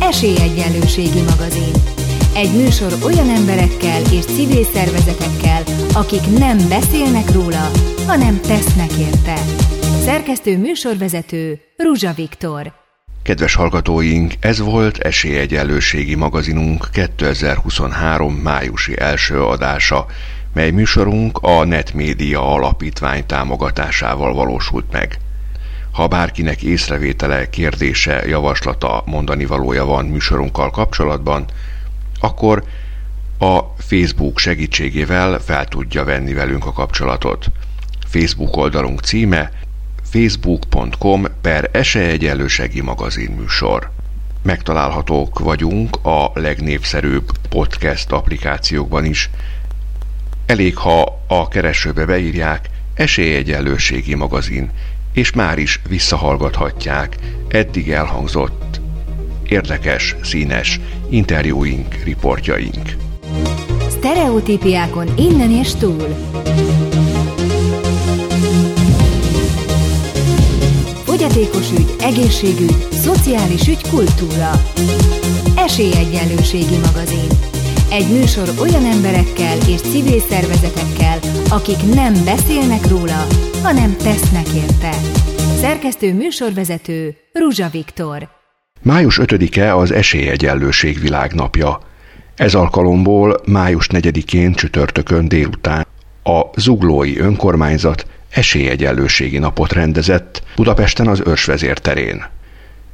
Esélyegyenlőségi 0.00 1.20
magazin. 1.20 1.72
Egy 2.34 2.52
műsor 2.56 2.92
olyan 3.04 3.28
emberekkel 3.28 4.02
és 4.10 4.24
civil 4.24 4.64
szervezetekkel, 4.64 5.62
akik 5.92 6.38
nem 6.38 6.58
beszélnek 6.68 7.32
róla, 7.32 7.70
hanem 8.06 8.40
tesznek 8.40 8.92
érte. 8.92 9.34
Szerkesztő 10.04 10.58
műsorvezető 10.58 11.60
Ruzsa 11.76 12.12
Viktor. 12.12 12.72
Kedves 13.22 13.54
hallgatóink, 13.54 14.34
ez 14.40 14.60
volt 14.60 14.98
Esélyegyenlőségi 14.98 16.14
magazinunk 16.14 16.88
2023. 16.92 18.34
májusi 18.34 19.00
első 19.00 19.42
adása, 19.42 20.06
mely 20.54 20.70
műsorunk 20.70 21.38
a 21.42 21.64
Netmédia 21.64 22.52
Alapítvány 22.52 23.26
támogatásával 23.26 24.34
valósult 24.34 24.92
meg. 24.92 25.18
Ha 25.92 26.06
bárkinek 26.06 26.62
észrevétele, 26.62 27.50
kérdése, 27.50 28.26
javaslata, 28.26 29.02
mondani 29.06 29.44
valója 29.44 29.84
van 29.84 30.04
műsorunkkal 30.04 30.70
kapcsolatban, 30.70 31.44
akkor 32.20 32.64
a 33.38 33.58
Facebook 33.78 34.38
segítségével 34.38 35.38
fel 35.38 35.66
tudja 35.66 36.04
venni 36.04 36.32
velünk 36.32 36.66
a 36.66 36.72
kapcsolatot. 36.72 37.46
Facebook 38.12 38.56
oldalunk 38.56 39.00
címe 39.00 39.50
facebook.com 40.02 41.24
per 41.40 41.68
eseegyelősegi 41.72 42.80
magazin 42.80 43.30
műsor. 43.30 43.90
Megtalálhatók 44.42 45.38
vagyunk 45.38 45.96
a 46.02 46.30
legnépszerűbb 46.34 47.30
podcast 47.48 48.12
applikációkban 48.12 49.04
is. 49.04 49.30
Elég, 50.46 50.76
ha 50.76 51.22
a 51.26 51.48
keresőbe 51.48 52.04
beírják 52.04 52.70
Esélyegyenlőségi 52.94 54.14
magazin, 54.14 54.70
és 55.12 55.32
már 55.32 55.58
is 55.58 55.80
visszahallgathatják 55.88 57.16
eddig 57.48 57.90
elhangzott 57.90 58.80
érdekes, 59.48 60.16
színes 60.22 60.80
interjúink, 61.08 61.94
riportjaink. 62.04 62.96
Stereotípiákon 63.90 65.08
innen 65.16 65.50
és 65.50 65.74
túl. 65.74 66.08
Fogyatékos 71.22 71.70
ügy, 71.70 71.94
egészségügy, 72.00 72.86
szociális 72.90 73.68
ügy, 73.68 73.88
kultúra. 73.90 74.50
Esélyegyenlőségi 75.56 76.76
magazin. 76.76 77.28
Egy 77.90 78.08
műsor 78.08 78.48
olyan 78.60 78.84
emberekkel 78.84 79.56
és 79.68 79.80
civil 79.80 80.20
szervezetekkel, 80.20 81.18
akik 81.48 81.94
nem 81.94 82.12
beszélnek 82.24 82.88
róla, 82.88 83.26
hanem 83.62 83.96
tesznek 83.96 84.46
érte. 84.48 84.90
Szerkesztő 85.60 86.14
műsorvezető 86.14 87.16
Ruzsa 87.32 87.68
Viktor. 87.68 88.28
Május 88.82 89.20
5-e 89.22 89.76
az 89.76 89.90
Esélyegyenlőség 89.90 91.00
világnapja. 91.00 91.80
Ez 92.36 92.54
alkalomból 92.54 93.40
május 93.46 93.86
4-én 93.92 94.52
csütörtökön 94.52 95.28
délután 95.28 95.86
a 96.22 96.60
Zuglói 96.60 97.18
Önkormányzat 97.18 98.06
esélyegyenlőségi 98.32 99.38
napot 99.38 99.72
rendezett 99.72 100.42
Budapesten 100.56 101.08
az 101.08 101.22
Őrsvezér 101.26 101.78
terén. 101.78 102.24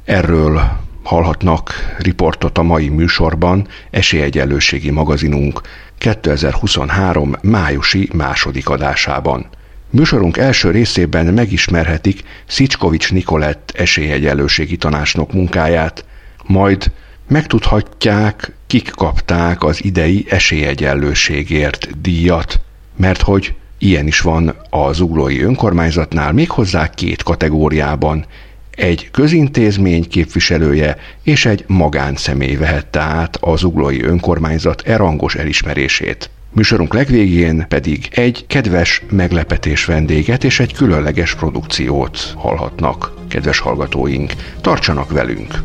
Erről 0.05 0.61
hallhatnak 1.03 1.95
riportot 1.97 2.57
a 2.57 2.63
mai 2.63 2.89
műsorban 2.89 3.67
Esélyegyenlőségi 3.89 4.89
magazinunk 4.89 5.61
2023. 5.97 7.35
májusi 7.41 8.09
második 8.13 8.69
adásában. 8.69 9.45
Műsorunk 9.89 10.37
első 10.37 10.71
részében 10.71 11.25
megismerhetik 11.25 12.23
Szicskovics 12.47 13.11
Nikolett 13.11 13.71
esélyegyenlőségi 13.75 14.77
tanácsnok 14.77 15.33
munkáját, 15.33 16.05
majd 16.45 16.91
megtudhatják, 17.27 18.51
kik 18.67 18.89
kapták 18.89 19.63
az 19.63 19.83
idei 19.83 20.25
esélyegyenlőségért 20.29 22.01
díjat, 22.01 22.59
mert 22.97 23.21
hogy 23.21 23.53
Ilyen 23.81 24.07
is 24.07 24.19
van 24.19 24.55
a 24.69 24.93
zuglói 24.93 25.41
önkormányzatnál, 25.41 26.31
méghozzá 26.31 26.89
két 26.89 27.23
kategóriában. 27.23 28.25
Egy 28.71 29.11
közintézmény 29.11 30.07
képviselője 30.07 30.97
és 31.23 31.45
egy 31.45 31.63
magánszemély 31.67 32.55
vehette 32.55 32.99
át 32.99 33.35
a 33.35 33.55
zuglói 33.55 34.01
önkormányzat 34.01 34.81
erangos 34.81 35.35
elismerését. 35.35 36.29
Műsorunk 36.51 36.93
legvégén 36.93 37.65
pedig 37.67 38.07
egy 38.11 38.45
kedves 38.47 39.03
meglepetés 39.09 39.85
vendéget 39.85 40.43
és 40.43 40.59
egy 40.59 40.73
különleges 40.73 41.35
produkciót 41.35 42.33
hallhatnak. 42.35 43.13
Kedves 43.27 43.59
hallgatóink, 43.59 44.33
tartsanak 44.61 45.11
velünk! 45.11 45.63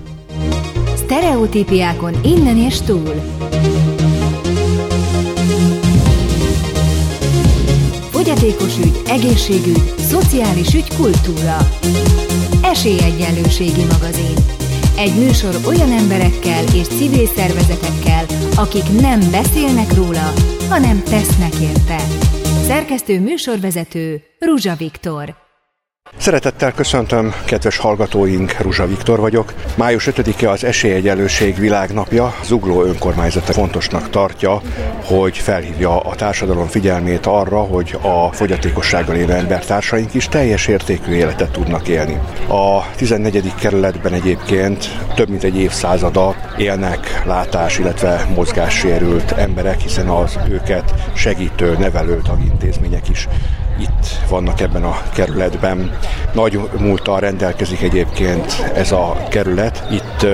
Stereotípiákon 0.96 2.14
innen 2.22 2.56
és 2.56 2.80
túl. 2.80 3.14
Fogyatékos 8.24 8.78
ügy, 8.78 9.00
egészségügy, 9.06 9.94
szociális 9.98 10.74
ügy, 10.74 10.96
kultúra. 10.96 11.56
Esélyegyenlőségi 12.62 13.84
magazin. 13.84 14.34
Egy 14.96 15.14
műsor 15.14 15.54
olyan 15.66 15.92
emberekkel 15.92 16.64
és 16.74 16.86
civil 16.86 17.26
szervezetekkel, 17.26 18.24
akik 18.56 19.00
nem 19.00 19.20
beszélnek 19.30 19.94
róla, 19.94 20.32
hanem 20.68 21.02
tesznek 21.02 21.54
érte. 21.54 21.96
Szerkesztő 22.66 23.20
műsorvezető 23.20 24.22
Ruzsa 24.38 24.74
Viktor. 24.74 25.43
Szeretettel 26.24 26.72
köszöntöm 26.72 27.34
kedves 27.44 27.76
hallgatóink, 27.76 28.60
Ruzsa 28.60 28.86
Viktor 28.86 29.20
vagyok. 29.20 29.54
Május 29.76 30.08
5-e 30.10 30.50
az 30.50 30.64
Esélyegyelőség 30.64 31.58
világnapja. 31.58 32.34
Zugló 32.44 32.82
önkormányzata 32.82 33.52
fontosnak 33.52 34.10
tartja, 34.10 34.60
hogy 35.04 35.38
felhívja 35.38 36.00
a 36.00 36.14
társadalom 36.14 36.66
figyelmét 36.66 37.26
arra, 37.26 37.58
hogy 37.58 37.98
a 38.02 38.32
fogyatékossággal 38.32 39.16
élő 39.16 39.32
embertársaink 39.32 40.14
is 40.14 40.28
teljes 40.28 40.66
értékű 40.66 41.12
életet 41.12 41.50
tudnak 41.50 41.88
élni. 41.88 42.20
A 42.48 42.94
14. 42.96 43.54
kerületben 43.54 44.12
egyébként 44.12 44.88
több 45.14 45.28
mint 45.28 45.44
egy 45.44 45.56
évszázada 45.56 46.34
élnek 46.56 47.22
látás, 47.26 47.78
illetve 47.78 48.26
mozgássérült 48.34 49.32
emberek, 49.32 49.80
hiszen 49.80 50.08
az 50.08 50.38
őket 50.48 50.94
segítő, 51.14 51.76
nevelő 51.78 52.20
tagintézmények 52.24 53.08
is 53.08 53.28
itt 53.78 54.28
vannak 54.28 54.60
ebben 54.60 54.84
a 54.84 55.02
kerületben. 55.14 55.98
Nagy 56.32 56.60
múltal 56.78 57.20
rendelkezik 57.20 57.82
egyébként 57.82 58.70
ez 58.74 58.92
a 58.92 59.16
kerület. 59.28 59.84
Itt, 59.90 60.26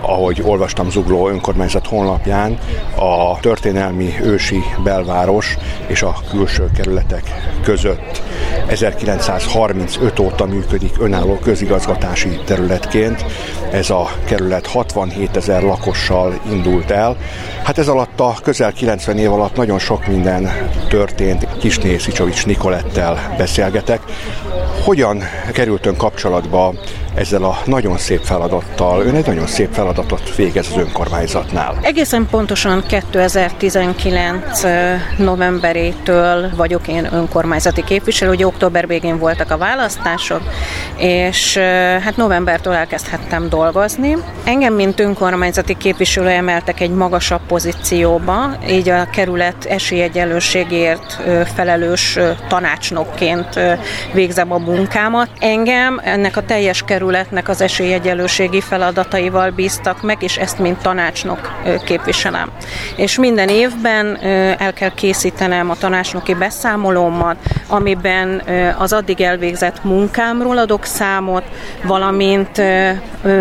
ahogy 0.00 0.42
olvastam 0.44 0.90
Zugló 0.90 1.28
önkormányzat 1.28 1.86
honlapján, 1.86 2.58
a 2.96 3.40
történelmi 3.40 4.14
ősi 4.22 4.62
belváros 4.84 5.56
és 5.86 6.02
a 6.02 6.14
külső 6.30 6.70
kerületek 6.76 7.22
között 7.62 8.22
1935 8.66 10.18
óta 10.18 10.46
működik 10.46 10.94
önálló 11.00 11.38
közigazgatási 11.38 12.40
területként. 12.44 13.24
Ez 13.72 13.90
a 13.90 14.08
kerület 14.24 14.66
67 14.66 15.36
ezer 15.36 15.62
lakossal 15.62 16.40
indult 16.50 16.90
el. 16.90 17.16
Hát 17.62 17.78
ez 17.78 17.88
alatt 17.88 18.20
a 18.20 18.34
közel 18.42 18.72
90 18.72 19.18
év 19.18 19.32
alatt 19.32 19.56
nagyon 19.56 19.78
sok 19.78 20.06
minden 20.06 20.50
történt. 20.88 21.48
Kisné 21.58 21.98
Szicsovics 21.98 22.46
Nikolettel 22.72 23.34
beszélgetek. 23.38 24.00
Hogyan 24.84 25.22
került 25.52 25.86
ön 25.86 25.96
kapcsolatba 25.96 26.74
ezzel 27.14 27.44
a 27.44 27.58
nagyon 27.64 27.98
szép 27.98 28.20
feladattal. 28.20 29.06
Ön 29.06 29.14
egy 29.14 29.26
nagyon 29.26 29.46
szép 29.46 29.72
feladatot 29.72 30.36
végez 30.36 30.68
az 30.70 30.76
önkormányzatnál. 30.76 31.78
Egészen 31.82 32.26
pontosan 32.30 32.84
2019 32.86 34.62
novemberétől 35.16 36.50
vagyok 36.56 36.88
én 36.88 37.08
önkormányzati 37.12 37.84
képviselő, 37.84 38.30
ugye 38.30 38.46
október 38.46 38.86
végén 38.86 39.18
voltak 39.18 39.50
a 39.50 39.56
választások, 39.56 40.42
és 40.96 41.56
hát 42.02 42.16
novembertől 42.16 42.72
elkezdhettem 42.72 43.48
dolgozni. 43.48 44.16
Engem, 44.44 44.74
mint 44.74 45.00
önkormányzati 45.00 45.76
képviselő 45.76 46.28
emeltek 46.28 46.80
egy 46.80 46.90
magasabb 46.90 47.40
pozícióba, 47.46 48.56
így 48.68 48.88
a 48.88 49.10
kerület 49.10 49.64
esélyegyenlőségért 49.64 51.22
felelős 51.54 52.18
tanácsnokként 52.48 53.60
végzem 54.12 54.52
a 54.52 54.58
munkámat. 54.58 55.28
Engem 55.38 56.00
ennek 56.04 56.36
a 56.36 56.42
teljes 56.42 56.82
kerület 56.82 57.00
területnek 57.02 57.48
az 57.48 57.60
esélyegyelőségi 57.60 58.60
feladataival 58.60 59.50
bíztak 59.50 60.02
meg, 60.02 60.22
és 60.22 60.36
ezt 60.36 60.58
mint 60.58 60.82
tanácsnok 60.82 61.52
képviselem. 61.84 62.50
És 62.96 63.18
minden 63.18 63.48
évben 63.48 64.18
el 64.58 64.72
kell 64.72 64.94
készítenem 64.94 65.70
a 65.70 65.76
tanácsnoki 65.76 66.34
beszámolómat, 66.34 67.36
amiben 67.68 68.42
az 68.78 68.92
addig 68.92 69.20
elvégzett 69.20 69.84
munkámról 69.84 70.58
adok 70.58 70.81
számot, 70.84 71.44
valamint 71.84 72.62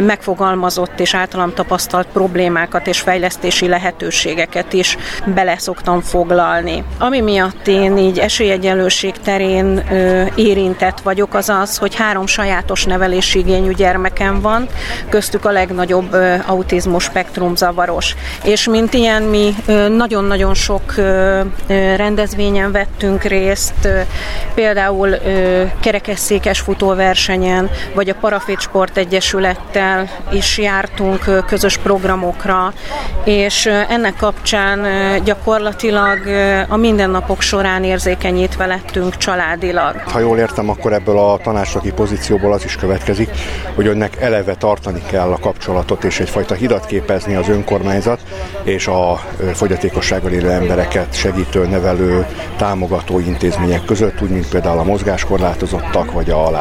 megfogalmazott 0.06 1.00
és 1.00 1.16
általam 1.16 1.54
tapasztalt 1.54 2.08
problémákat 2.14 2.88
és 2.88 3.00
fejlesztési 3.00 3.68
lehetőségeket 3.68 4.74
is 4.74 4.98
bele 5.26 5.58
szoktam 5.58 6.02
foglalni. 6.02 6.84
Ami 7.00 7.20
miatt 7.22 7.68
én 7.68 7.98
így 7.98 8.20
esélyegyenlőség 8.20 9.14
terén 9.24 9.84
érintett 10.36 11.00
vagyok, 11.00 11.34
az 11.34 11.50
az, 11.50 11.78
hogy 11.78 11.96
három 11.96 12.28
sajátos 12.28 12.86
nevelési 12.86 13.40
igényű 13.40 13.74
gyermekem 13.74 14.42
van, 14.42 14.68
köztük 15.10 15.46
a 15.46 15.52
legnagyobb 15.52 16.16
autizmus 16.48 17.04
spektrum 17.04 17.56
zavaros. 17.56 18.16
És 18.44 18.68
mint 18.68 18.94
ilyen 18.94 19.24
mi 19.24 19.56
nagyon-nagyon 19.96 20.54
sok 20.54 20.96
rendezvényen 21.96 22.72
vettünk 22.72 23.24
részt, 23.24 23.88
például 24.54 25.16
kerekesszékes 25.80 26.62
futóversenyen, 27.32 27.70
vagy 27.94 28.10
a 28.10 28.16
Parafit 28.20 28.60
Sport 28.60 28.98
Egyesülettel 28.98 30.10
is 30.32 30.58
jártunk 30.58 31.46
közös 31.48 31.78
programokra, 31.78 32.74
és 33.24 33.66
ennek 33.90 34.16
kapcsán 34.16 34.80
gyakorlatilag 35.24 36.20
a 36.68 36.76
mindennapok 36.76 37.42
során 37.42 37.84
érzékenyítve 37.84 38.66
lettünk 38.66 39.18
családilag. 39.18 39.96
Ha 39.96 40.20
jól 40.20 40.38
értem, 40.38 40.70
akkor 40.70 40.94
ebből 40.94 41.18
a 41.18 41.38
tanácsoki 41.44 41.92
pozícióból 41.92 42.54
az 42.54 42.64
is 42.64 42.76
következik, 42.76 43.30
hogy 43.76 43.88
önnek 43.88 44.22
eleve 44.22 44.56
tartani 44.56 45.02
kell 45.10 45.32
a 45.32 45.40
kapcsolatot, 45.40 46.04
és 46.04 46.20
egyfajta 46.20 46.56
hidat 46.56 46.86
képezni 46.86 47.36
az 47.36 47.50
önkormányzat 47.50 48.20
és 48.64 48.88
a 48.88 49.20
fogyatékossággal 49.54 50.32
élő 50.32 50.50
embereket 50.50 51.14
segítő, 51.14 51.68
nevelő, 51.68 52.26
támogató 52.58 53.20
intézmények 53.20 53.86
között, 53.86 54.22
úgy, 54.22 54.30
mint 54.30 54.50
például 54.50 54.80
a 54.80 54.84
mozgáskorlátozottak 54.84 56.12
vagy 56.12 56.30
a 56.30 56.52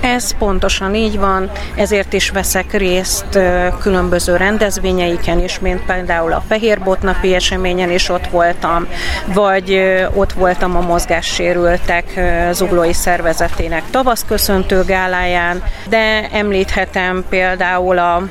Ez 0.00 0.36
pontosan 0.36 0.94
így 0.94 1.18
van, 1.18 1.50
ezért 1.74 2.12
is 2.12 2.30
veszek 2.30 2.72
részt 2.72 3.38
különböző 3.80 4.36
rendezvényeiken 4.36 5.38
is, 5.38 5.58
mint 5.58 5.80
például 5.80 6.32
a 6.32 6.42
Fehérbotnapi 6.48 7.34
eseményen 7.34 7.90
is 7.90 8.08
ott 8.08 8.26
voltam, 8.26 8.86
vagy 9.34 9.82
ott 10.14 10.32
voltam 10.32 10.76
a 10.76 10.80
mozgássérültek 10.80 12.20
zuglói 12.52 12.92
szervezetének 12.92 13.82
tavaszköszöntő 13.90 14.84
gáláján, 14.84 15.62
de 15.88 16.28
említhetem 16.32 17.24
például 17.28 17.98
a 17.98 18.22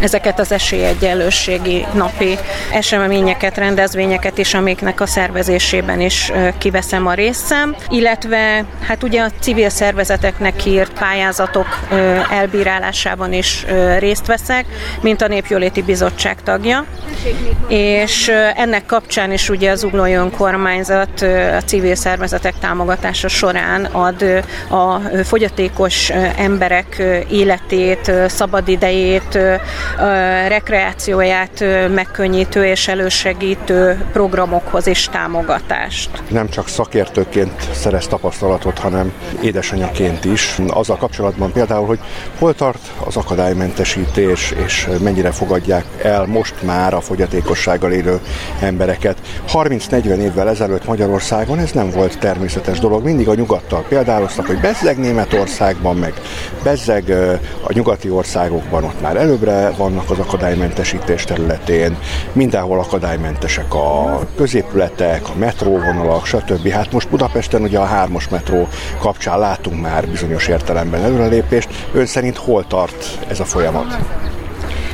ezeket 0.00 0.40
az 0.40 0.52
esélyegyenlőségi 0.52 1.86
napi 1.94 2.38
eseményeket, 2.72 3.56
rendezvényeket 3.56 4.38
is, 4.38 4.54
amiknek 4.54 5.00
a 5.00 5.06
szervezésében 5.06 6.00
is 6.00 6.32
kiveszem 6.58 7.06
a 7.06 7.14
részem, 7.14 7.76
illetve 7.88 8.64
hát 8.86 9.02
ugye 9.02 9.22
a 9.22 9.30
civil 9.40 9.68
szervezeteknek 9.68 10.64
írt 10.64 10.92
pályázatok 10.98 11.66
elbírálásában 12.30 13.32
is 13.32 13.66
részt 13.98 14.26
veszek, 14.26 14.64
mint 15.00 15.22
a 15.22 15.28
Népjóléti 15.28 15.82
Bizottság 15.82 16.42
tagja, 16.42 16.84
és 17.68 18.32
ennek 18.56 18.86
kapcsán 18.86 19.32
is 19.32 19.48
ugye 19.48 19.70
az 19.70 19.84
Uglói 19.84 20.14
Önkormányzat 20.14 21.20
a 21.56 21.62
civil 21.64 21.94
szervezetek 21.94 22.54
támogatása 22.60 23.28
során 23.28 23.84
ad 23.84 24.22
a 24.70 24.98
fogyatékos 25.24 26.10
emberek 26.36 27.02
életét, 27.30 28.12
szabadidejét, 28.26 29.38
rekreációját 30.48 31.64
megkönnyítő 31.94 32.64
és 32.64 32.88
elősegítő 32.88 34.06
programokhoz 34.12 34.86
is 34.86 35.08
támogatást. 35.08 36.10
Nem 36.28 36.48
csak 36.48 36.68
szakértőként 36.68 37.68
szerez 37.72 38.06
tapasztalatot, 38.06 38.78
hanem 38.78 39.12
édesanyaként 39.40 40.24
is. 40.24 40.58
Azzal 40.68 40.96
kapcsolatban 40.96 41.52
például, 41.52 41.86
hogy 41.86 41.98
hol 42.38 42.54
tart 42.54 42.92
az 43.04 43.16
akadálymentesítés, 43.16 44.54
és 44.64 44.88
mennyire 45.00 45.30
fogadják 45.30 45.84
el 46.02 46.26
most 46.26 46.54
már 46.62 46.94
a 46.94 47.00
fogyatékossággal 47.00 47.92
élő 47.92 48.20
embereket. 48.60 49.18
30-40 49.52 50.04
évvel 50.04 50.48
ezelőtt 50.48 50.86
Magyarországon 50.86 51.58
ez 51.58 51.70
nem 51.70 51.90
volt 51.90 52.18
természetes 52.18 52.78
dolog. 52.78 53.04
Mindig 53.04 53.28
a 53.28 53.34
nyugattal 53.34 53.84
példáloztak, 53.88 54.46
hogy 54.46 54.60
bezzeg 54.60 54.98
Németországban, 54.98 55.96
meg 55.96 56.12
bezzeg 56.62 57.10
a 57.62 57.72
nyugati 57.72 58.10
országokban 58.10 58.84
ott 58.84 59.00
már 59.00 59.16
előbbre 59.16 59.70
vannak 59.78 60.10
az 60.10 60.18
akadálymentesítés 60.18 61.24
területén, 61.24 61.96
mindenhol 62.32 62.78
akadálymentesek 62.78 63.74
a 63.74 64.20
középületek, 64.36 65.28
a 65.28 65.38
metróvonalak, 65.38 66.26
stb. 66.26 66.68
Hát 66.68 66.92
most 66.92 67.08
Budapesten 67.08 67.62
ugye 67.62 67.78
a 67.78 67.84
hármas 67.84 68.28
metró 68.28 68.68
kapcsán 68.98 69.38
látunk 69.38 69.80
már 69.80 70.08
bizonyos 70.08 70.48
értelemben 70.48 71.02
előrelépést. 71.02 71.68
Ön 71.92 72.06
szerint 72.06 72.36
hol 72.36 72.66
tart 72.66 73.18
ez 73.28 73.40
a 73.40 73.44
folyamat? 73.44 73.98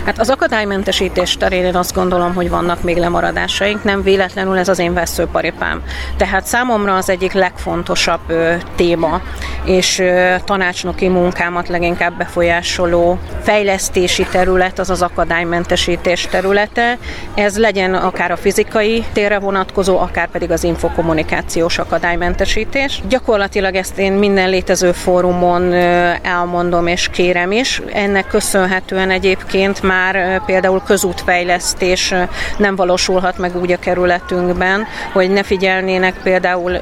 Hát 0.04 0.18
az 0.18 0.30
akadálymentesítés 0.30 1.36
terén 1.36 1.64
én 1.64 1.76
azt 1.76 1.94
gondolom, 1.94 2.34
hogy 2.34 2.50
vannak 2.50 2.82
még 2.82 2.96
lemaradásaink, 2.96 3.84
nem 3.84 4.02
véletlenül 4.02 4.58
ez 4.58 4.68
az 4.68 4.78
én 4.78 4.94
veszőparipám. 4.94 5.82
Tehát 6.16 6.46
számomra 6.46 6.96
az 6.96 7.08
egyik 7.08 7.32
legfontosabb 7.32 8.20
ö, 8.26 8.54
téma, 8.76 9.20
és 9.64 9.98
ö, 9.98 10.34
tanácsnoki 10.44 11.08
munkámat 11.08 11.68
leginkább 11.68 12.16
befolyásoló 12.16 13.18
fejlesztési 13.42 14.26
terület 14.30 14.78
az 14.78 14.90
az 14.90 15.02
akadálymentesítés 15.02 16.26
területe. 16.30 16.98
Ez 17.34 17.58
legyen 17.58 17.94
akár 17.94 18.30
a 18.30 18.36
fizikai 18.36 19.04
térre 19.12 19.38
vonatkozó, 19.38 19.98
akár 19.98 20.28
pedig 20.28 20.50
az 20.50 20.64
infokommunikációs 20.64 21.78
akadálymentesítés. 21.78 23.02
Gyakorlatilag 23.08 23.74
ezt 23.74 23.98
én 23.98 24.12
minden 24.12 24.48
létező 24.48 24.92
fórumon 24.92 25.72
ö, 25.72 26.10
elmondom 26.22 26.86
és 26.86 27.08
kérem 27.12 27.52
is. 27.52 27.82
Ennek 27.92 28.26
köszönhetően 28.26 29.10
egyébként 29.10 29.82
már 29.82 29.92
már 29.94 30.44
például 30.44 30.82
közútfejlesztés 30.86 32.14
nem 32.56 32.76
valósulhat 32.76 33.38
meg 33.38 33.56
úgy 33.56 33.72
a 33.72 33.78
kerületünkben, 33.78 34.86
hogy 35.12 35.30
ne 35.30 35.42
figyelnének 35.42 36.14
például 36.22 36.74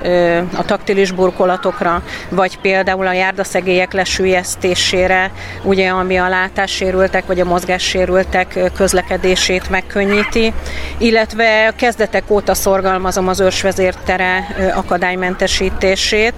a 0.57 0.65
taktilis 0.65 1.11
burkolatokra, 1.11 2.03
vagy 2.29 2.59
például 2.59 3.07
a 3.07 3.13
járdaszegélyek 3.13 3.93
lesülyeztésére, 3.93 5.31
ugye 5.63 5.89
ami 5.89 6.17
a 6.17 6.29
látássérültek 6.29 7.27
vagy 7.27 7.41
a 7.41 7.45
mozgássérültek 7.45 8.59
közlekedését 8.77 9.71
megkönnyíti, 9.71 10.53
illetve 10.99 11.73
kezdetek 11.77 12.25
óta 12.29 12.55
szorgalmazom 12.55 13.29
az 13.29 13.41
ősvezértere 13.41 14.47
akadálymentesítését, 14.75 16.35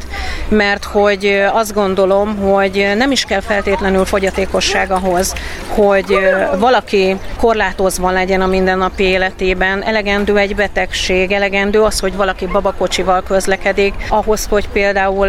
mert 0.49 0.85
hogy 0.85 1.43
azt 1.53 1.75
gondolom, 1.75 2.37
hogy 2.37 2.93
nem 2.97 3.11
is 3.11 3.25
kell 3.25 3.41
feltétlenül 3.41 4.05
fogyatékosság 4.05 4.91
ahhoz, 4.91 5.35
hogy 5.69 6.19
valaki 6.65 7.17
korlátozva 7.41 8.11
legyen 8.11 8.41
a 8.41 8.47
mindennapi 8.47 9.05
életében. 9.05 9.83
Elegendő 9.83 10.39
egy 10.39 10.55
betegség, 10.55 11.33
elegendő 11.33 11.83
az, 11.83 12.01
hogy 12.01 12.17
valaki 12.17 12.47
babakocsival 12.47 13.23
közlekedik, 13.23 13.95
ahhoz, 14.09 14.47
hogy 14.51 14.69
például 14.69 15.29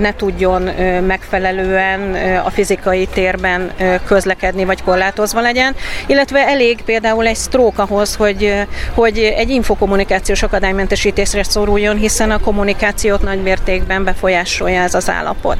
ne 0.00 0.14
tudjon 0.14 0.62
megfelelően 1.06 2.14
a 2.44 2.50
fizikai 2.50 3.06
térben 3.06 3.70
közlekedni, 4.06 4.64
vagy 4.64 4.82
korlátozva 4.82 5.40
legyen, 5.40 5.74
illetve 6.06 6.46
elég 6.46 6.82
például 6.84 7.26
egy 7.26 7.36
stroke 7.36 7.82
ahhoz, 7.82 8.14
hogy, 8.14 8.54
hogy 8.94 9.18
egy 9.18 9.50
infokommunikációs 9.50 10.42
akadálymentesítésre 10.42 11.42
szoruljon, 11.42 11.96
hiszen 11.96 12.30
a 12.30 12.40
kommunikációt 12.40 13.22
nagy 13.22 13.42
mértékben 13.42 14.04
befolyásolja 14.04 14.82
ez 14.82 14.94
az 14.94 15.10
állapot. 15.10 15.58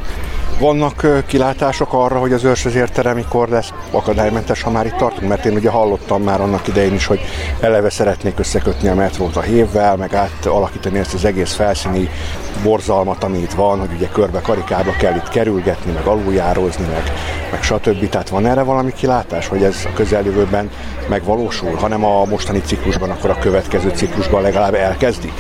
Vannak 0.58 1.24
kilátások 1.26 1.92
arra, 1.92 2.18
hogy 2.18 2.32
az 2.32 2.44
őrsvezértere 2.44 3.12
mikor 3.12 3.48
lesz 3.48 3.72
akadálymentes, 3.90 4.62
ha 4.62 4.70
már 4.70 4.86
itt 4.86 4.96
tartunk? 4.96 5.28
Mert 5.28 5.44
én 5.44 5.54
ugye 5.54 5.70
hallottam 5.70 6.22
már 6.22 6.40
annak 6.40 6.68
idején 6.68 6.94
is, 6.94 7.06
hogy 7.06 7.20
eleve 7.60 7.90
szeretnék 7.90 8.38
összekötni 8.38 8.88
a 8.88 8.94
metrót 8.94 9.36
a 9.36 9.40
hévvel, 9.40 9.96
meg 9.96 10.14
átalakítani 10.14 10.98
ezt 10.98 11.14
az 11.14 11.24
egész 11.24 11.52
felszíni 11.52 12.08
borzalmat, 12.62 13.24
ami 13.24 13.38
itt 13.38 13.52
van, 13.52 13.78
hogy 13.78 13.92
ugye 13.96 14.08
körbe 14.08 14.40
karikába 14.40 14.92
kell 14.98 15.14
itt 15.14 15.28
kerülgetni, 15.28 15.92
meg 15.92 16.06
aluljározni, 16.06 16.86
meg, 16.92 17.12
meg 17.50 17.62
stb. 17.62 18.08
Tehát 18.08 18.28
van 18.28 18.46
erre 18.46 18.62
valami 18.62 18.92
kilátás, 18.92 19.46
hogy 19.46 19.62
ez 19.62 19.76
a 19.84 19.94
közeljövőben 19.94 20.70
megvalósul, 21.08 21.74
hanem 21.74 22.04
a 22.04 22.24
mostani 22.24 22.60
ciklusban, 22.60 23.10
akkor 23.10 23.30
a 23.30 23.38
következő 23.38 23.88
ciklusban 23.94 24.42
legalább 24.42 24.74
elkezdik? 24.74 25.32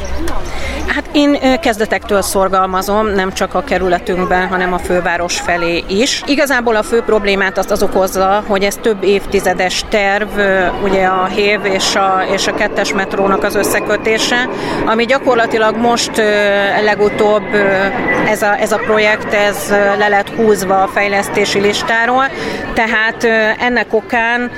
Hát 0.86 1.01
én 1.12 1.60
kezdetektől 1.60 2.22
szorgalmazom, 2.22 3.06
nem 3.06 3.32
csak 3.32 3.54
a 3.54 3.62
kerületünkben, 3.62 4.48
hanem 4.48 4.72
a 4.72 4.78
főváros 4.78 5.40
felé 5.40 5.84
is. 5.88 6.22
Igazából 6.26 6.76
a 6.76 6.82
fő 6.82 7.02
problémát 7.02 7.58
azt 7.58 7.70
az 7.70 7.82
okozza, 7.82 8.44
hogy 8.46 8.62
ez 8.62 8.76
több 8.76 9.02
évtizedes 9.02 9.84
terv, 9.88 10.28
ugye 10.82 11.04
a 11.04 11.24
HÉV 11.24 11.64
és 11.64 11.94
a, 11.94 12.22
és 12.32 12.46
a 12.46 12.54
kettes 12.54 12.92
metrónak 12.92 13.42
az 13.42 13.54
összekötése, 13.54 14.48
ami 14.86 15.04
gyakorlatilag 15.04 15.76
most 15.76 16.22
legutóbb 16.84 17.54
ez 18.28 18.42
a, 18.42 18.60
ez 18.60 18.72
a 18.72 18.78
projekt 18.78 19.32
ez 19.32 19.68
le 19.98 20.08
lett 20.08 20.28
húzva 20.28 20.82
a 20.82 20.86
fejlesztési 20.86 21.60
listáról, 21.60 22.24
tehát 22.74 23.24
ennek 23.58 23.86
okán 23.90 24.50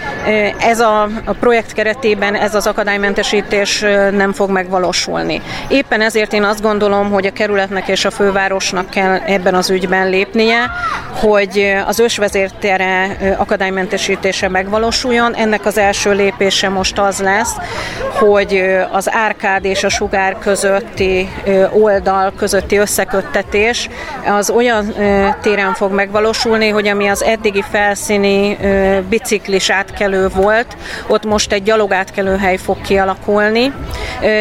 ez 0.59 0.81
a, 0.81 1.03
a 1.25 1.33
projekt 1.41 1.73
keretében 1.73 2.35
ez 2.35 2.55
az 2.55 2.67
akadálymentesítés 2.67 3.81
nem 4.11 4.33
fog 4.33 4.51
megvalósulni. 4.51 5.43
Éppen 5.69 6.01
ezért 6.01 6.25
ezért 6.25 6.43
én 6.45 6.51
azt 6.51 6.63
gondolom, 6.63 7.11
hogy 7.11 7.27
a 7.27 7.33
kerületnek 7.33 7.89
és 7.89 8.05
a 8.05 8.11
fővárosnak 8.11 8.91
kell 8.91 9.19
ebben 9.27 9.55
az 9.55 9.71
ügyben 9.71 10.09
lépnie, 10.09 10.71
hogy 11.11 11.75
az 11.87 12.01
ősvezértere 12.01 13.17
akadálymentesítése 13.39 14.49
megvalósuljon. 14.49 15.35
Ennek 15.35 15.67
az 15.67 15.79
első 15.79 16.13
lépése 16.13 16.69
most 16.69 16.99
az 16.99 17.21
lesz, 17.21 17.57
hogy 18.19 18.65
az 18.93 19.13
árkád 19.13 19.65
és 19.65 19.85
a 19.85 19.89
sugár 19.89 20.39
közötti 20.39 21.29
oldal 21.73 22.33
közötti 22.37 22.77
összeköttetés 22.77 23.89
az 24.27 24.51
olyan 24.51 24.95
téren 25.43 25.75
fog 25.75 25.93
megvalósulni, 25.93 26.69
hogy 26.69 26.89
ami 26.89 27.09
az 27.09 27.23
eddigi 27.23 27.65
felszíni 27.71 28.59
biciklis 29.09 29.71
átkelő 29.71 30.29
volt, 30.29 30.77
ott 31.07 31.25
most 31.25 31.53
egy 31.53 31.63
gyalogátkelő 31.63 32.37
hely 32.37 32.57
fog 32.57 32.81
kialakulni, 32.81 33.73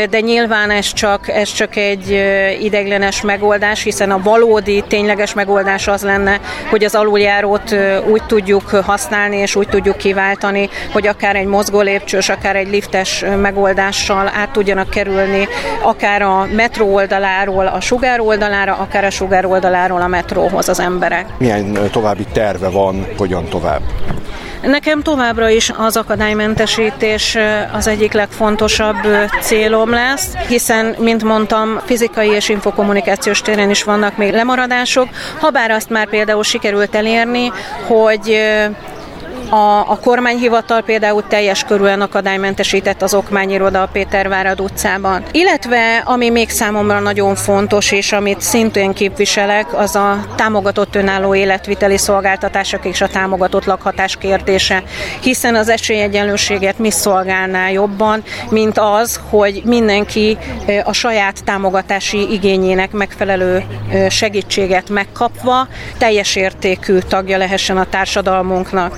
de 0.10 0.20
nyilván 0.20 0.70
ez 0.70 0.94
csak, 0.94 1.28
ez 1.28 1.52
csak 1.52 1.64
csak 1.64 1.76
egy 1.94 2.64
ideiglenes 2.64 3.22
megoldás, 3.22 3.84
hiszen 3.84 4.12
a 4.12 4.22
valódi, 4.24 4.84
tényleges 4.88 5.34
megoldás 5.34 5.88
az 5.88 6.04
lenne, 6.04 6.40
hogy 6.70 6.84
az 6.84 6.96
aluljárót 6.96 7.76
úgy 8.10 8.24
tudjuk 8.24 8.70
használni 8.70 9.38
és 9.38 9.56
úgy 9.56 9.68
tudjuk 9.68 9.98
kiváltani, 9.98 10.70
hogy 10.92 11.08
akár 11.08 11.36
egy 11.36 11.46
mozgó 11.46 11.82
lépcsős, 11.82 12.30
akár 12.30 12.56
egy 12.56 12.70
liftes 12.70 13.26
megoldással 13.42 14.32
át 14.36 14.52
tudjanak 14.52 14.90
kerülni, 14.90 15.48
akár 15.82 16.22
a 16.22 16.48
metró 16.56 16.94
oldaláról 16.94 17.68
a 17.68 17.80
sugár 17.80 18.20
oldalára, 18.20 18.76
akár 18.76 19.04
a 19.04 19.10
sugár 19.10 19.46
oldaláról 19.46 20.02
a 20.02 20.08
metróhoz 20.08 20.70
az 20.70 20.80
emberek. 20.80 21.26
Milyen 21.38 21.78
további 21.92 22.26
terve 22.34 22.70
van, 22.70 23.08
hogyan 23.18 23.46
tovább? 23.46 23.82
Nekem 24.66 25.02
továbbra 25.02 25.50
is 25.50 25.72
az 25.78 25.98
akadálymentesítés 25.98 27.38
az 27.72 27.88
egyik 27.88 28.12
legfontosabb 28.12 28.96
célom 29.42 29.90
lesz, 29.90 30.34
hiszen, 30.48 30.96
mint 31.00 31.24
mondtam, 31.24 31.80
fizikai 31.86 32.28
és 32.28 32.50
infokommunikációs 32.50 33.42
téren 33.42 33.70
is 33.70 33.84
vannak 33.84 34.18
még 34.18 34.34
lemaradások, 34.34 35.08
habár 35.40 35.72
azt 35.72 35.90
már 35.90 36.10
például 36.10 36.44
sikerült 36.44 36.96
elérni, 36.96 37.52
hogy 37.88 38.40
a, 39.54 39.90
a 39.90 40.00
kormányhivatal 40.02 40.82
például 40.82 41.24
teljes 41.28 41.64
körülön 41.64 42.02
akadálymentesített 42.02 43.02
az 43.02 43.14
okmányiroda 43.14 43.82
a 43.82 43.90
Pétervárad 43.92 44.62
utcában. 44.62 45.24
Illetve, 45.32 46.02
ami 46.06 46.30
még 46.30 46.50
számomra 46.50 47.00
nagyon 47.00 47.36
fontos, 47.36 47.92
és 47.92 48.12
amit 48.12 48.42
szintén 48.42 48.94
képviselek, 48.94 49.78
az 49.78 49.96
a 49.96 50.26
támogatott 50.36 50.96
önálló 50.96 51.36
életviteli 51.36 51.98
szolgáltatások 51.98 52.86
és 52.86 53.02
a 53.02 53.08
támogatott 53.08 53.66
lakhatás 53.66 54.16
kérdése, 54.16 54.84
hiszen 55.22 55.56
az 55.56 55.70
esélyegyenlőséget 55.70 56.80
mi 56.80 56.92
szolgálná 56.92 57.70
jobban, 57.70 58.24
mint 58.50 58.78
az, 58.78 59.20
hogy 59.30 59.62
mindenki 59.66 60.38
a 60.84 60.94
saját 60.94 61.44
támogatási 61.44 62.32
igényének 62.32 62.92
megfelelő 62.92 63.64
segítséget 64.10 64.90
megkapva 64.90 65.68
teljes 65.98 66.36
értékű 66.36 66.98
tagja 66.98 67.38
lehessen 67.38 67.78
a 67.78 67.86
társadalmunknak. 67.90 68.98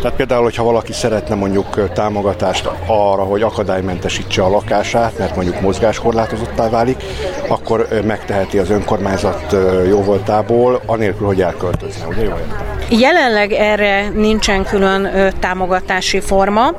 Tehát 0.00 0.16
például, 0.16 0.42
hogyha 0.42 0.64
valaki 0.64 0.92
szeretne 0.92 1.34
mondjuk 1.34 1.92
támogatást 1.92 2.68
arra, 2.86 3.22
hogy 3.22 3.42
akadálymentesítse 3.42 4.42
a 4.42 4.48
lakását, 4.48 5.18
mert 5.18 5.36
mondjuk 5.36 5.60
mozgáskorlátozottá 5.60 6.68
válik, 6.68 7.02
akkor 7.48 7.88
megteheti 8.04 8.58
az 8.58 8.70
önkormányzat 8.70 9.56
jóvoltából, 9.88 10.80
anélkül, 10.86 11.26
hogy 11.26 11.42
elköltözne, 11.42 12.06
ugye? 12.06 12.22
Jól 12.22 12.38
Jelenleg 12.92 13.52
erre 13.52 14.08
nincsen 14.08 14.64
külön 14.64 15.32
támogatási 15.40 16.20
forma, 16.20 16.72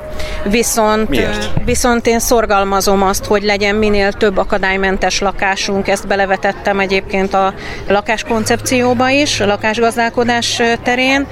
viszont, 0.44 1.08
Miért? 1.08 1.50
viszont 1.64 2.06
én 2.06 2.18
szorgalmazom 2.18 3.02
azt, 3.02 3.24
hogy 3.24 3.42
legyen 3.42 3.74
minél 3.74 4.12
több 4.12 4.36
akadálymentes 4.36 5.20
lakásunk, 5.20 5.88
ezt 5.88 6.06
belevetettem 6.06 6.80
egyébként 6.80 7.34
a 7.34 7.54
lakáskoncepcióba 7.88 9.08
is, 9.08 9.40
a 9.40 9.46
lakásgazdálkodás 9.46 10.62
terén, 10.82 11.26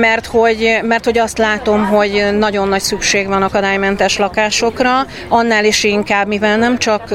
mert 0.00 0.26
hogy, 0.26 0.78
mert 0.82 1.04
hogy 1.04 1.18
azt 1.18 1.38
látom, 1.38 1.86
hogy 1.86 2.26
nagyon 2.38 2.68
nagy 2.68 2.82
szükség 2.82 3.26
van 3.26 3.42
akadálymentes 3.42 4.18
lakásokra, 4.18 5.06
annál 5.28 5.64
is 5.64 5.84
inkább, 5.84 6.26
mivel 6.26 6.56
nem 6.56 6.78
csak 6.78 7.08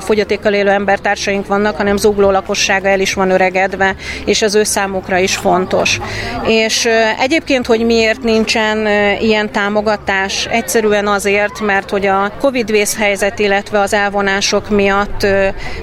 fogyatékkal 0.00 0.52
élő 0.52 0.70
embertársaink 0.70 1.46
vannak, 1.46 1.76
hanem 1.76 1.96
zugló 1.96 2.30
lakossága 2.30 2.88
el 2.88 3.00
is 3.00 3.14
van 3.14 3.30
öregedve, 3.30 3.94
és 4.24 4.42
az 4.42 4.54
ő 4.54 4.62
számukra 4.62 5.18
is 5.18 5.36
fontos. 5.36 6.00
És 6.46 6.88
egyébként, 7.18 7.66
hogy 7.66 7.84
miért 7.84 8.22
nincsen 8.22 8.86
ilyen 9.20 9.52
támogatás, 9.52 10.46
egyszerűen 10.46 11.06
azért, 11.06 11.60
mert 11.60 11.90
hogy 11.90 12.06
a 12.06 12.32
Covid 12.40 12.70
vészhelyzet, 12.70 13.38
illetve 13.38 13.80
az 13.80 13.92
elvonások 13.92 14.70
miatt 14.70 15.26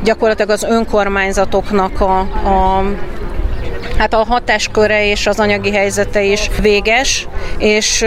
gyakorlatilag 0.03 0.49
az 0.49 0.63
önkormányzatoknak 0.63 2.01
a, 2.01 2.19
a 2.19 2.83
hát 3.99 4.13
a 4.13 4.25
hatásköre 4.27 5.05
és 5.05 5.27
az 5.27 5.39
anyagi 5.39 5.71
helyzete 5.71 6.23
is 6.23 6.49
véges, 6.61 7.27
és 7.57 8.01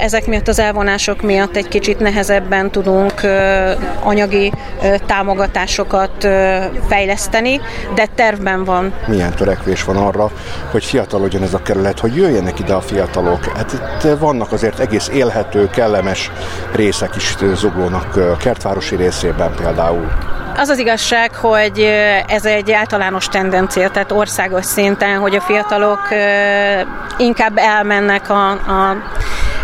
ezek 0.00 0.26
miatt 0.26 0.48
az 0.48 0.58
elvonások 0.58 1.22
miatt 1.22 1.56
egy 1.56 1.68
kicsit 1.68 1.98
nehezebben 1.98 2.70
tudunk 2.70 3.20
anyagi 4.02 4.52
támogatásokat 5.06 6.28
fejleszteni, 6.88 7.60
de 7.94 8.06
tervben 8.14 8.64
van. 8.64 8.92
Milyen 9.06 9.34
törekvés 9.34 9.84
van 9.84 9.96
arra, 9.96 10.30
hogy 10.70 10.84
fiatalodjon 10.84 11.42
ez 11.42 11.54
a 11.54 11.62
kerület, 11.62 11.98
hogy 11.98 12.16
jöjjenek 12.16 12.58
ide 12.58 12.72
a 12.72 12.80
fiatalok? 12.80 13.44
Hát 13.56 13.72
itt 13.72 14.18
vannak 14.18 14.52
azért 14.52 14.78
egész 14.78 15.08
élhető, 15.08 15.70
kellemes 15.70 16.30
részek 16.74 17.16
is 17.16 17.36
Zuglónak, 17.54 18.38
kertvárosi 18.38 18.96
részében 18.96 19.54
például. 19.56 20.08
Az 20.58 20.68
az 20.68 20.78
igazság, 20.78 21.34
hogy 21.34 21.80
ez 22.26 22.44
egy 22.44 22.72
általános 22.72 23.28
tendencia, 23.28 23.90
tehát 23.90 24.12
országos 24.12 24.64
szinten, 24.64 25.18
hogy 25.18 25.34
a 25.34 25.40
fiatalok 25.40 26.08
inkább 27.18 27.56
elmennek 27.56 28.30
a, 28.30 28.50
a 28.50 28.96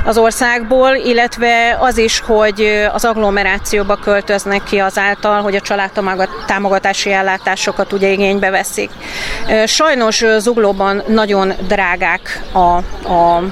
az 0.07 0.18
országból, 0.18 0.95
illetve 0.95 1.76
az 1.80 1.99
is, 1.99 2.20
hogy 2.20 2.86
az 2.92 3.05
agglomerációba 3.05 3.97
költöznek 3.97 4.62
ki 4.62 4.78
azáltal, 4.78 5.42
hogy 5.42 5.55
a 5.55 5.61
családtámogatási 5.61 7.12
ellátásokat 7.12 7.92
ugye 7.92 8.09
igénybe 8.09 8.51
veszik. 8.51 8.90
Sajnos 9.66 10.24
Zuglóban 10.38 11.03
nagyon 11.07 11.53
drágák 11.68 12.42
a, 12.53 12.59
a 13.12 13.42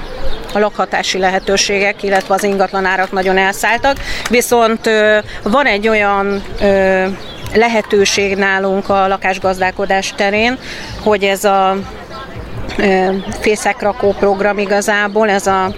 a 0.55 0.59
lakhatási 0.59 1.17
lehetőségek, 1.17 2.03
illetve 2.03 2.33
az 2.33 2.43
ingatlanárak 2.43 3.11
nagyon 3.11 3.37
elszálltak, 3.37 3.97
viszont 4.29 4.89
van 5.43 5.65
egy 5.65 5.87
olyan 5.87 6.43
lehetőség 7.53 8.35
nálunk 8.35 8.89
a 8.89 9.07
lakásgazdálkodás 9.07 10.13
terén, 10.15 10.57
hogy 11.03 11.23
ez 11.23 11.43
a 11.43 11.75
fészekrakó 13.39 14.11
program 14.11 14.57
igazából, 14.57 15.29
ez 15.29 15.47
a, 15.47 15.73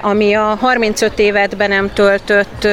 ami 0.00 0.34
a 0.34 0.56
35 0.60 1.18
évet 1.18 1.56
be 1.56 1.66
nem 1.66 1.92
töltött 1.92 2.68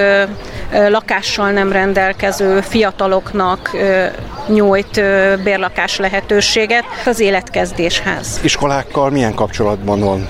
lakással 0.90 1.52
nem 1.52 1.72
rendelkező 1.72 2.62
fiataloknak 2.62 3.72
nyújt 4.48 5.02
bérlakás 5.44 5.98
lehetőséget 5.98 6.84
az 7.06 7.20
életkezdéshez. 7.20 8.40
Iskolákkal 8.44 9.10
milyen 9.10 9.34
kapcsolatban 9.34 10.00
van 10.00 10.28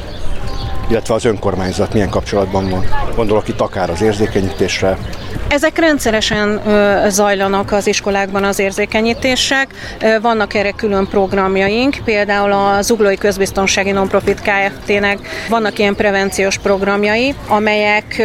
illetve 0.90 1.14
az 1.14 1.26
önkormányzat 1.26 1.94
milyen 1.94 2.10
kapcsolatban 2.10 2.70
van? 2.70 2.86
Gondolok 3.16 3.48
itt 3.48 3.60
akár 3.60 3.90
az 3.90 4.02
érzékenyítésre. 4.02 4.98
Ezek 5.50 5.78
rendszeresen 5.78 6.62
zajlanak 7.08 7.72
az 7.72 7.88
iskolákban 7.88 8.44
az 8.44 8.60
érzékenyítések. 8.60 9.68
Vannak 10.22 10.54
erre 10.54 10.72
külön 10.72 11.08
programjaink, 11.08 11.98
például 12.06 12.52
a 12.52 12.82
Zuglói 12.82 13.16
Közbiztonsági 13.16 13.92
Nonprofit 13.92 14.42
Kft-nek 14.42 15.18
vannak 15.50 15.80
ilyen 15.80 15.96
prevenciós 15.96 16.58
programjai, 16.58 17.36
amelyek, 17.48 18.24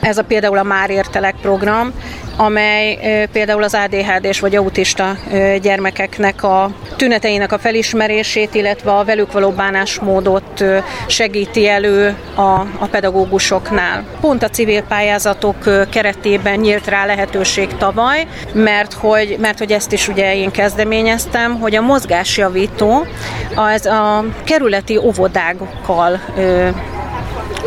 ez 0.00 0.18
a 0.18 0.24
például 0.24 0.58
a 0.58 0.62
Már 0.62 0.90
Értelek 0.90 1.34
program, 1.42 1.92
amely 2.36 2.98
például 3.32 3.62
az 3.62 3.74
ADHD-s 3.74 4.40
vagy 4.40 4.56
autista 4.56 5.16
gyermekeknek 5.62 6.42
a 6.42 6.70
tüneteinek 6.96 7.52
a 7.52 7.58
felismerését, 7.58 8.54
illetve 8.54 8.92
a 8.92 9.04
velük 9.04 9.32
való 9.32 9.50
bánásmódot 9.50 10.64
segíti 11.06 11.68
elő 11.68 12.16
a, 12.34 12.40
a 12.78 12.86
pedagógusoknál. 12.90 14.04
Pont 14.20 14.42
a 14.42 14.48
civil 14.48 14.82
pályázatok 14.82 15.88
keretében 15.90 16.63
nyílt 16.64 16.88
rá 16.88 17.06
lehetőség 17.06 17.76
tavaly, 17.76 18.26
mert 18.52 18.92
hogy, 18.92 19.36
mert 19.40 19.58
hogy 19.58 19.72
ezt 19.72 19.92
is 19.92 20.08
ugye 20.08 20.36
én 20.36 20.50
kezdeményeztem, 20.50 21.60
hogy 21.60 21.74
a 21.74 21.80
mozgásjavító 21.80 23.06
az 23.54 23.86
a 23.86 24.24
kerületi 24.44 24.96
óvodákkal 24.96 26.20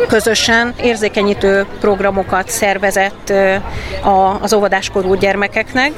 közösen 0.08 0.74
érzékenyítő 0.82 1.66
programokat 1.80 2.48
szervezett 2.48 3.32
az 4.40 4.52
óvodáskorú 4.52 5.14
gyermekeknek, 5.14 5.92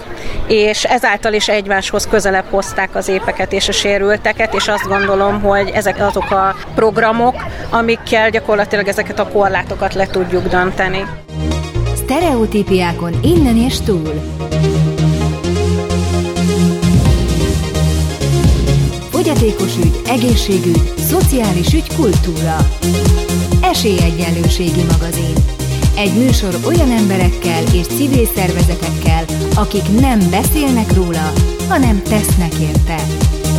és 0.47 0.85
ezáltal 0.85 1.33
is 1.33 1.49
egymáshoz 1.49 2.07
közelebb 2.07 2.45
hozták 2.51 2.95
az 2.95 3.09
épeket 3.09 3.53
és 3.53 3.69
a 3.69 3.73
sérülteket, 3.73 4.55
és 4.55 4.69
azt 4.69 4.89
gondolom, 4.89 5.41
hogy 5.41 5.71
ezek 5.75 6.01
azok 6.01 6.31
a 6.31 6.55
programok, 6.75 7.35
amikkel 7.71 8.31
gyakorlatilag 8.31 8.89
ezeket 8.89 9.19
a 9.19 9.29
korlátokat 9.29 9.95
le 9.95 10.07
tudjuk 10.07 10.49
dönteni. 10.49 11.07
Stereotípiákon 12.11 13.13
innen 13.23 13.57
és 13.57 13.81
túl. 13.81 14.13
Fogyatékos 19.11 19.77
ügy, 19.77 20.01
egészségügy, 20.07 20.93
szociális 20.97 21.73
ügy, 21.73 21.95
kultúra. 21.95 22.57
Esélyegyenlőségi 23.63 24.83
magazin. 24.91 25.35
Egy 25.97 26.13
műsor 26.15 26.55
olyan 26.67 26.91
emberekkel 26.91 27.63
és 27.75 27.87
civil 27.87 28.27
szervezetekkel, 28.27 29.25
akik 29.55 30.01
nem 30.01 30.19
beszélnek 30.31 30.95
róla, 30.95 31.33
hanem 31.69 32.03
tesznek 32.03 32.53
érte. 32.55 32.97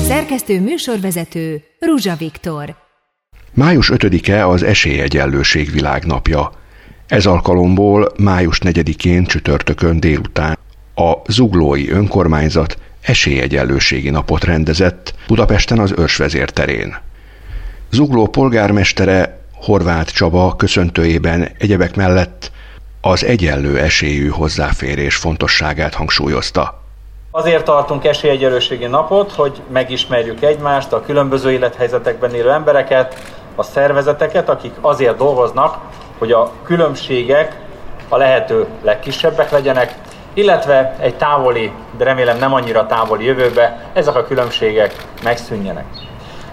Szerkesztő 0.08 0.62
műsorvezető 0.62 1.64
Ruzsa 1.80 2.16
Viktor. 2.16 2.76
Május 3.54 3.92
5-e 3.94 4.48
az 4.48 4.64
Esélyegyenlőség 4.64 5.72
világnapja. 5.72 6.61
Ez 7.12 7.26
alkalomból 7.26 8.12
május 8.18 8.60
4-én 8.64 9.26
csütörtökön 9.26 10.00
délután 10.00 10.58
a 10.96 11.14
Zuglói 11.28 11.90
Önkormányzat 11.90 12.78
Esélyegyenlőségi 13.02 14.10
napot 14.10 14.44
rendezett 14.44 15.14
Budapesten 15.28 15.80
az 15.80 15.94
Őrsvezér 15.98 16.50
terén. 16.50 16.98
Zugló 17.90 18.28
polgármestere 18.28 19.40
Horváth 19.56 20.14
Csaba 20.14 20.56
köszöntőjében 20.56 21.48
egyebek 21.60 21.96
mellett 21.96 22.52
az 23.02 23.26
egyenlő 23.26 23.80
esélyű 23.80 24.28
hozzáférés 24.28 25.16
fontosságát 25.16 25.94
hangsúlyozta. 25.94 26.82
Azért 27.32 27.66
tartunk 27.66 28.06
esélyegyelőségi 28.06 28.86
napot, 28.86 29.32
hogy 29.32 29.62
megismerjük 29.72 30.42
egymást, 30.42 30.94
a 30.94 31.02
különböző 31.02 31.52
élethelyzetekben 31.52 32.34
élő 32.34 32.52
embereket, 32.52 33.40
a 33.56 33.64
szervezeteket, 33.64 34.50
akik 34.50 34.74
azért 34.82 35.18
dolgoznak, 35.18 35.78
hogy 36.22 36.32
a 36.32 36.52
különbségek 36.64 37.60
a 38.10 38.18
lehető 38.18 38.68
legkisebbek 38.82 39.52
legyenek, 39.52 39.96
illetve 40.34 40.96
egy 41.00 41.16
távoli, 41.16 41.72
de 41.98 42.04
remélem 42.04 42.38
nem 42.38 42.54
annyira 42.54 42.86
távoli 42.86 43.26
jövőbe 43.26 43.90
ezek 43.94 44.16
a 44.16 44.24
különbségek 44.24 44.96
megszűnjenek. 45.24 45.86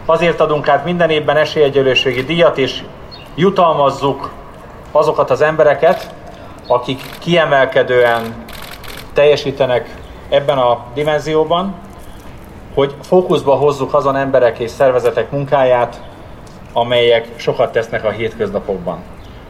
Azért 0.06 0.40
adunk 0.40 0.68
át 0.68 0.84
minden 0.84 1.10
évben 1.10 1.36
esélyegyelőségi 1.36 2.22
díjat, 2.22 2.58
és 2.58 2.82
jutalmazzuk 3.34 4.30
azokat 4.92 5.30
az 5.30 5.40
embereket, 5.40 6.14
akik 6.66 7.00
kiemelkedően 7.18 8.44
teljesítenek 9.12 9.94
ebben 10.28 10.58
a 10.58 10.84
dimenzióban, 10.94 11.74
hogy 12.74 12.94
fókuszba 13.02 13.54
hozzuk 13.54 13.94
azon 13.94 14.16
emberek 14.16 14.58
és 14.58 14.70
szervezetek 14.70 15.30
munkáját, 15.30 16.02
amelyek 16.72 17.28
sokat 17.36 17.72
tesznek 17.72 18.04
a 18.04 18.10
hétköznapokban. 18.10 18.98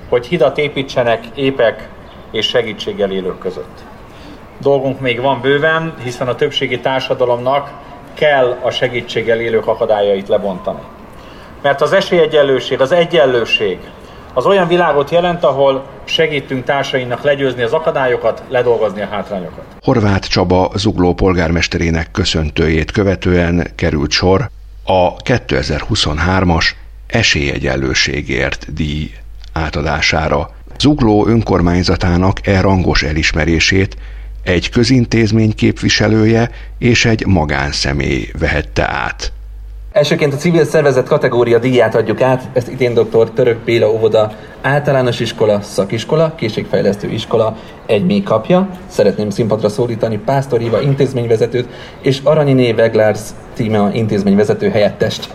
Hogy 0.08 0.26
hidat 0.26 0.58
építsenek 0.58 1.24
épek 1.34 1.88
és 2.30 2.46
segítséggel 2.46 3.10
élők 3.10 3.38
között. 3.38 3.78
Dolgunk 4.60 5.00
még 5.00 5.20
van 5.20 5.40
bőven, 5.40 5.94
hiszen 6.02 6.28
a 6.28 6.34
többségi 6.34 6.80
társadalomnak 6.80 7.70
kell 8.14 8.58
a 8.62 8.70
segítséggel 8.70 9.40
élők 9.40 9.66
akadályait 9.66 10.28
lebontani. 10.28 10.80
Mert 11.62 11.80
az 11.80 11.92
esélyegyenlőség, 11.92 12.80
az 12.80 12.92
egyenlőség, 12.92 13.78
az 14.34 14.46
olyan 14.46 14.68
világot 14.68 15.10
jelent, 15.10 15.44
ahol 15.44 15.84
segítünk 16.04 16.64
társainknak 16.64 17.22
legyőzni 17.22 17.62
az 17.62 17.72
akadályokat, 17.72 18.42
ledolgozni 18.48 19.02
a 19.02 19.06
hátrányokat. 19.06 19.64
Horváth 19.80 20.28
Csaba 20.28 20.70
zugló 20.74 21.14
polgármesterének 21.14 22.10
köszöntőjét 22.10 22.90
követően 22.90 23.66
került 23.74 24.10
sor 24.10 24.50
a 24.84 25.16
2023-as 25.16 26.64
esélyegyenlőségért 27.06 28.72
díj 28.74 29.10
átadására. 29.58 30.50
Zugló 30.78 31.26
önkormányzatának 31.26 32.46
e 32.46 32.60
rangos 32.60 33.02
elismerését 33.02 33.96
egy 34.42 34.70
közintézmény 34.70 35.54
képviselője 35.54 36.50
és 36.78 37.04
egy 37.04 37.26
magánszemély 37.26 38.30
vehette 38.38 38.88
át. 38.90 39.32
Elsőként 39.92 40.32
a 40.32 40.36
civil 40.36 40.64
szervezet 40.64 41.06
kategória 41.06 41.58
díját 41.58 41.94
adjuk 41.94 42.20
át, 42.20 42.48
ezt 42.52 42.68
idén 42.68 42.94
dr. 42.94 43.30
Török 43.30 43.58
Béla 43.58 43.90
óvoda 43.90 44.32
általános 44.62 45.20
iskola, 45.20 45.60
szakiskola, 45.60 46.34
készségfejlesztő 46.34 47.08
iskola 47.08 47.56
egy 47.86 48.04
még 48.04 48.22
kapja. 48.22 48.68
Szeretném 48.86 49.30
színpadra 49.30 49.68
szólítani 49.68 50.18
Pásztor 50.18 50.60
Iva 50.60 50.80
intézményvezetőt 50.80 51.68
és 52.02 52.20
Aranyiné 52.22 52.72
Veglars 52.72 53.20
Tímea 53.54 53.90
intézményvezető 53.92 54.70
helyettest. 54.70 55.28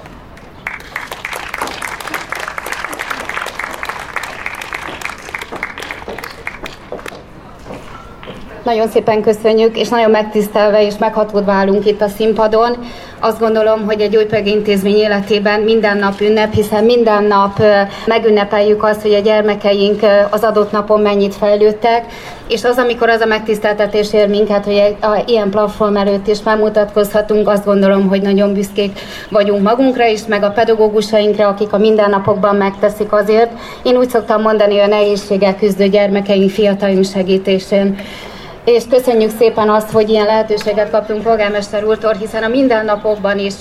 Nagyon 8.63 8.87
szépen 8.87 9.21
köszönjük, 9.21 9.77
és 9.77 9.89
nagyon 9.89 10.09
megtisztelve 10.11 10.85
és 10.85 10.93
meghatódva 10.99 11.51
állunk 11.51 11.85
itt 11.85 12.01
a 12.01 12.07
színpadon. 12.07 12.77
Azt 13.19 13.39
gondolom, 13.39 13.85
hogy 13.85 14.01
egy 14.01 14.15
újpeg 14.15 14.47
intézmény 14.47 14.95
életében 14.95 15.59
minden 15.59 15.97
nap 15.97 16.19
ünnep, 16.21 16.53
hiszen 16.53 16.83
minden 16.83 17.23
nap 17.23 17.61
megünnepeljük 18.05 18.83
azt, 18.83 19.01
hogy 19.01 19.13
a 19.13 19.19
gyermekeink 19.19 19.99
az 20.29 20.43
adott 20.43 20.71
napon 20.71 21.01
mennyit 21.01 21.35
fejlődtek, 21.35 22.05
és 22.47 22.63
az, 22.63 22.77
amikor 22.77 23.09
az 23.09 23.21
a 23.21 23.25
megtiszteltetés 23.25 24.13
ér 24.13 24.27
minket, 24.29 24.65
hogy 24.65 24.73
egy, 24.73 24.95
a, 25.01 25.23
ilyen 25.25 25.49
platform 25.49 25.95
előtt 25.95 26.27
is 26.27 26.43
megmutatkozhatunk, 26.43 27.47
azt 27.47 27.65
gondolom, 27.65 28.07
hogy 28.07 28.21
nagyon 28.21 28.53
büszkék 28.53 28.99
vagyunk 29.29 29.61
magunkra 29.61 30.05
is, 30.05 30.25
meg 30.25 30.43
a 30.43 30.51
pedagógusainkra, 30.51 31.47
akik 31.47 31.73
a 31.73 31.77
mindennapokban 31.77 32.55
megteszik 32.55 33.11
azért. 33.11 33.51
Én 33.81 33.97
úgy 33.97 34.09
szoktam 34.09 34.41
mondani, 34.41 34.79
a 34.79 34.87
nehézséggel 34.87 35.55
küzdő 35.55 35.87
gyermekeink, 35.87 36.49
fiatalunk 36.49 37.05
segítésén 37.05 37.97
és 38.65 38.83
köszönjük 38.89 39.31
szépen 39.39 39.69
azt, 39.69 39.91
hogy 39.91 40.09
ilyen 40.09 40.25
lehetőséget 40.25 40.89
kaptunk 40.89 41.23
polgármester 41.23 41.83
úrtól, 41.83 42.13
hiszen 42.13 42.43
a 42.43 42.47
mindennapokban 42.47 43.39
is 43.39 43.53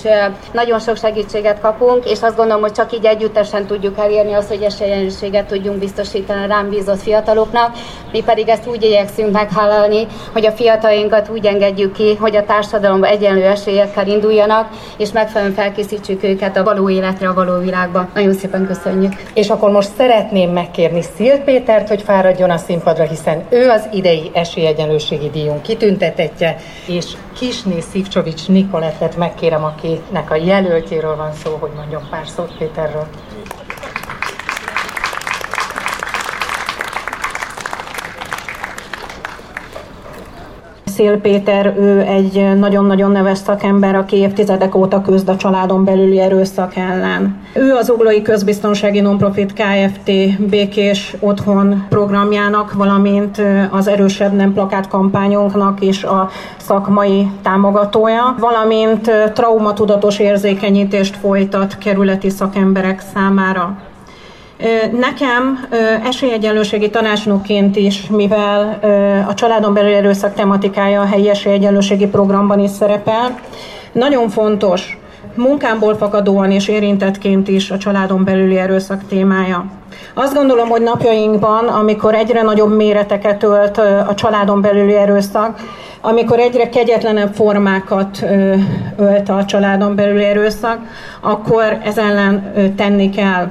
nagyon 0.51 0.79
sok 0.79 0.97
segítséget 0.97 1.59
kapunk, 1.59 2.09
és 2.09 2.21
azt 2.21 2.35
gondolom, 2.35 2.61
hogy 2.61 2.71
csak 2.71 2.93
így 2.93 3.05
együttesen 3.05 3.65
tudjuk 3.65 3.97
elérni 3.99 4.33
azt, 4.33 4.47
hogy 4.47 4.61
esélyegyenlőséget 4.61 5.45
tudjunk 5.45 5.77
biztosítani 5.77 6.43
a 6.43 6.47
rám 6.47 6.69
bízott 6.69 7.01
fiataloknak. 7.01 7.71
Mi 8.11 8.21
pedig 8.21 8.49
ezt 8.49 8.67
úgy 8.67 8.83
igyekszünk 8.83 9.31
meghálálni, 9.31 10.07
hogy 10.33 10.45
a 10.45 10.51
fiatainkat 10.51 11.29
úgy 11.29 11.45
engedjük 11.45 11.93
ki, 11.93 12.15
hogy 12.19 12.35
a 12.35 12.45
társadalomban 12.45 13.09
egyenlő 13.09 13.43
esélyekkel 13.43 14.07
induljanak, 14.07 14.69
és 14.97 15.11
megfelelően 15.11 15.55
felkészítsük 15.55 16.23
őket 16.23 16.57
a 16.57 16.63
való 16.63 16.89
életre, 16.89 17.27
a 17.27 17.33
való 17.33 17.59
világba. 17.59 18.07
Nagyon 18.13 18.33
szépen 18.33 18.67
köszönjük. 18.67 19.13
És 19.33 19.49
akkor 19.49 19.71
most 19.71 19.89
szeretném 19.97 20.51
megkérni 20.51 21.01
Szil 21.15 21.37
Pétert, 21.37 21.87
hogy 21.87 22.01
fáradjon 22.01 22.49
a 22.49 22.57
színpadra, 22.57 23.03
hiszen 23.03 23.43
ő 23.49 23.69
az 23.69 23.87
idei 23.91 24.31
esélyegyenlőségi 24.93 25.29
díjunk 25.29 25.61
kitüntetetje, 25.61 26.55
és 26.87 27.05
Kisné 27.33 27.79
Szívcsovics 27.79 28.47
Nikolettet 28.47 29.17
megkérem, 29.17 29.63
akinek 29.63 30.31
a 30.31 30.35
jelöltjéről 30.35 31.15
van 31.15 31.33
szó, 31.33 31.57
hogy 31.59 31.71
mondjon 31.75 32.01
pár 32.09 32.27
szót 32.27 32.57
Péterről. 32.57 33.07
Szél 40.85 41.17
Péter, 41.17 41.75
ő 41.77 41.99
egy 42.01 42.57
nagyon-nagyon 42.57 43.11
neves 43.11 43.37
szakember, 43.37 43.95
aki 43.95 44.15
évtizedek 44.15 44.75
óta 44.75 45.01
küzd 45.01 45.29
a 45.29 45.35
családon 45.35 45.83
belüli 45.83 46.19
erőszak 46.19 46.75
ellen. 46.75 47.42
Ő 47.55 47.73
az 47.73 47.89
Uglói 47.89 48.21
Közbiztonsági 48.21 48.99
Nonprofit 48.99 49.53
Kft. 49.53 50.11
Békés 50.49 51.15
Otthon 51.19 51.85
programjának, 51.89 52.73
valamint 52.73 53.41
az 53.71 53.87
Erősebb 53.87 54.33
Nem 54.33 54.53
plakát 54.53 54.87
kampányunknak 54.87 55.81
is 55.81 56.03
a 56.03 56.29
szakmai 56.57 57.27
támogatója, 57.43 58.35
valamint 58.39 59.11
traumatudatos 59.33 60.19
érzékenyítést 60.19 61.15
folytat 61.15 61.77
kerületi 61.77 62.29
szakemberek 62.29 63.01
számára. 63.13 63.77
Nekem 64.99 65.67
esélyegyenlőségi 66.03 66.89
tanácsnokként 66.89 67.75
is, 67.75 68.07
mivel 68.09 68.79
a 69.29 69.33
családon 69.33 69.73
belül 69.73 69.93
erőszak 69.93 70.33
tematikája 70.33 71.01
a 71.01 71.05
helyi 71.05 71.29
esélyegyenlőségi 71.29 72.07
programban 72.07 72.59
is 72.59 72.69
szerepel, 72.69 73.39
nagyon 73.91 74.29
fontos, 74.29 74.97
munkámból 75.35 75.95
fakadóan 75.95 76.51
és 76.51 76.67
érintettként 76.67 77.47
is 77.47 77.71
a 77.71 77.77
családon 77.77 78.23
belüli 78.23 78.57
erőszak 78.57 79.07
témája. 79.07 79.65
Azt 80.13 80.33
gondolom, 80.33 80.69
hogy 80.69 80.81
napjainkban, 80.81 81.67
amikor 81.67 82.13
egyre 82.13 82.41
nagyobb 82.41 82.75
méreteket 82.75 83.43
ölt 83.43 83.77
a 84.07 84.13
családon 84.15 84.61
belüli 84.61 84.95
erőszak, 84.95 85.59
amikor 86.01 86.39
egyre 86.39 86.69
kegyetlenebb 86.69 87.33
formákat 87.33 88.25
ölt 88.97 89.29
a 89.29 89.45
családon 89.45 89.95
belüli 89.95 90.23
erőszak, 90.23 90.77
akkor 91.21 91.77
ez 91.83 91.97
ellen 91.97 92.53
tenni 92.75 93.09
kell. 93.09 93.49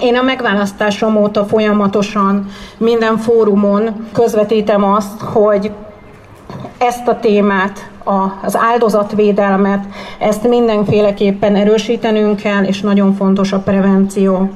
Én 0.00 0.16
a 0.16 0.22
megválasztásom 0.22 1.16
óta 1.16 1.44
folyamatosan 1.44 2.46
minden 2.78 3.16
fórumon 3.16 4.08
közvetítem 4.12 4.84
azt, 4.84 5.20
hogy 5.20 5.70
ezt 6.78 7.08
a 7.08 7.18
témát, 7.18 7.90
az 8.42 8.56
áldozatvédelmet, 8.56 9.84
ezt 10.18 10.48
mindenféleképpen 10.48 11.56
erősítenünk 11.56 12.36
kell, 12.36 12.64
és 12.64 12.80
nagyon 12.80 13.14
fontos 13.14 13.52
a 13.52 13.58
prevenció. 13.58 14.50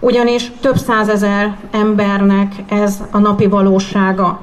Ugyanis 0.00 0.52
több 0.60 0.76
százezer 0.76 1.56
embernek 1.70 2.52
ez 2.68 3.02
a 3.10 3.18
napi 3.18 3.46
valósága. 3.46 4.40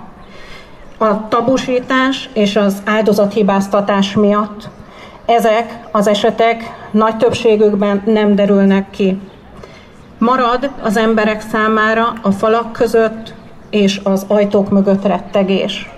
A 0.98 1.28
tabusítás 1.28 2.30
és 2.34 2.56
az 2.56 2.82
áldozathibáztatás 2.86 4.14
miatt 4.14 4.70
ezek 5.26 5.80
az 5.92 6.08
esetek 6.08 6.88
nagy 6.92 7.18
többségükben 7.18 8.02
nem 8.06 8.36
derülnek 8.36 8.90
ki. 8.90 9.20
Marad 10.18 10.70
az 10.82 10.98
emberek 10.98 11.42
számára 11.42 12.14
a 12.22 12.32
falak 12.32 12.72
között 12.72 13.34
és 13.70 14.02
az 14.04 14.26
ajtók 14.28 14.70
mögött 14.70 15.06
rettegés. 15.06 15.90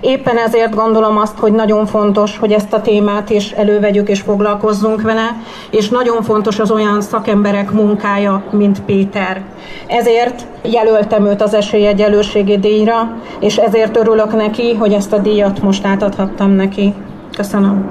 Éppen 0.00 0.36
ezért 0.36 0.74
gondolom 0.74 1.18
azt, 1.18 1.38
hogy 1.38 1.52
nagyon 1.52 1.86
fontos, 1.86 2.38
hogy 2.38 2.52
ezt 2.52 2.72
a 2.72 2.80
témát 2.80 3.30
is 3.30 3.50
elővegyük 3.50 4.08
és 4.08 4.20
foglalkozzunk 4.20 5.02
vele, 5.02 5.36
és 5.70 5.88
nagyon 5.88 6.22
fontos 6.22 6.58
az 6.58 6.70
olyan 6.70 7.00
szakemberek 7.00 7.70
munkája, 7.70 8.42
mint 8.50 8.82
Péter. 8.82 9.42
Ezért 9.86 10.46
jelöltem 10.62 11.26
őt 11.26 11.42
az 11.42 11.54
esélyegyelőségi 11.54 12.58
díjra, 12.58 13.16
és 13.40 13.56
ezért 13.56 13.96
örülök 13.96 14.36
neki, 14.36 14.74
hogy 14.74 14.92
ezt 14.92 15.12
a 15.12 15.18
díjat 15.18 15.62
most 15.62 15.84
átadhattam 15.86 16.50
neki. 16.50 16.94
Köszönöm. 17.36 17.90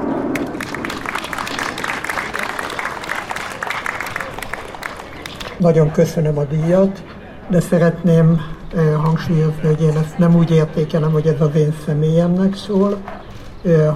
Nagyon 5.58 5.92
köszönöm 5.92 6.38
a 6.38 6.44
díjat, 6.44 7.04
de 7.48 7.60
szeretném 7.60 8.42
hangsúlyozni, 9.04 9.68
hogy 9.68 9.82
én 9.82 9.98
ezt 9.98 10.18
nem 10.18 10.36
úgy 10.36 10.52
értékelem, 10.52 11.12
hogy 11.12 11.28
ez 11.28 11.42
az 11.42 11.56
én 11.56 11.74
személyemnek 11.86 12.56
szól, 12.56 12.98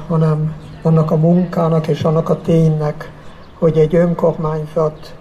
hanem 0.08 0.54
annak 0.82 1.12
a 1.12 1.16
munkának 1.16 1.88
és 1.88 2.04
annak 2.04 2.30
a 2.30 2.42
ténynek, 2.42 3.12
hogy 3.60 3.78
egy 3.78 3.96
önkormányzat 3.96 5.16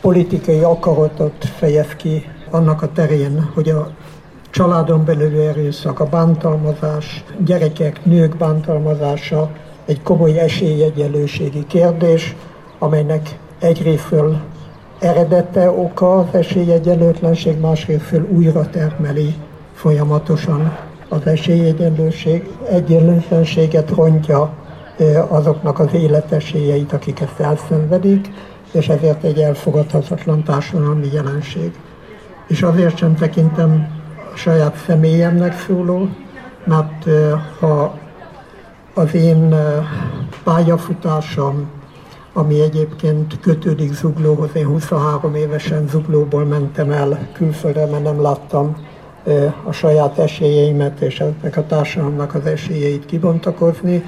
politikai 0.00 0.62
akaratot 0.62 1.44
fejez 1.44 1.94
ki 1.96 2.24
annak 2.50 2.82
a 2.82 2.92
terén, 2.92 3.50
hogy 3.54 3.68
a 3.68 3.90
családon 4.50 5.04
belül 5.04 5.40
erőszak, 5.40 6.00
a 6.00 6.04
bántalmazás, 6.04 7.24
gyerekek, 7.44 8.04
nők 8.04 8.36
bántalmazása 8.36 9.50
egy 9.84 10.02
komoly 10.02 10.38
esélyegyenlőségi 10.38 11.66
kérdés, 11.66 12.36
amelynek 12.78 13.38
egyrésztről 13.58 14.40
eredete 14.98 15.70
oka 15.70 16.18
az 16.18 16.26
esélyegyenlőtlenség, 16.32 17.60
másrészt 17.60 18.20
újra 18.28 18.70
termeli 18.70 19.34
folyamatosan 19.74 20.76
az 21.08 21.26
esélyegyenlőség, 21.26 22.48
egyenlőtlenséget 22.70 23.90
rontja 23.90 24.52
azoknak 25.28 25.78
az 25.78 25.94
életesélyeit, 25.94 26.92
akik 26.92 27.20
ezt 27.20 27.40
elszenvedik, 27.40 28.30
és 28.72 28.88
ezért 28.88 29.24
egy 29.24 29.38
elfogadhatatlan 29.38 30.42
társadalmi 30.42 31.08
jelenség. 31.12 31.72
És 32.46 32.62
azért 32.62 32.96
sem 32.96 33.14
tekintem 33.14 33.88
a 34.34 34.36
saját 34.36 34.76
személyemnek 34.86 35.58
szóló, 35.58 36.08
mert 36.64 37.04
ha 37.60 37.98
az 38.94 39.14
én 39.14 39.54
pályafutásom 40.44 41.77
ami 42.38 42.60
egyébként 42.60 43.40
kötődik 43.40 43.92
Zuglóhoz. 43.92 44.50
Én 44.54 44.66
23 44.66 45.34
évesen 45.34 45.88
Zuglóból 45.88 46.44
mentem 46.44 46.90
el 46.90 47.28
külföldre, 47.32 47.86
mert 47.86 48.02
nem 48.02 48.22
láttam 48.22 48.76
a 49.64 49.72
saját 49.72 50.18
esélyeimet 50.18 51.00
és 51.00 51.20
ennek 51.20 51.56
a 51.56 51.66
társadalomnak 51.66 52.34
az 52.34 52.46
esélyeit 52.46 53.06
kibontakozni, 53.06 54.04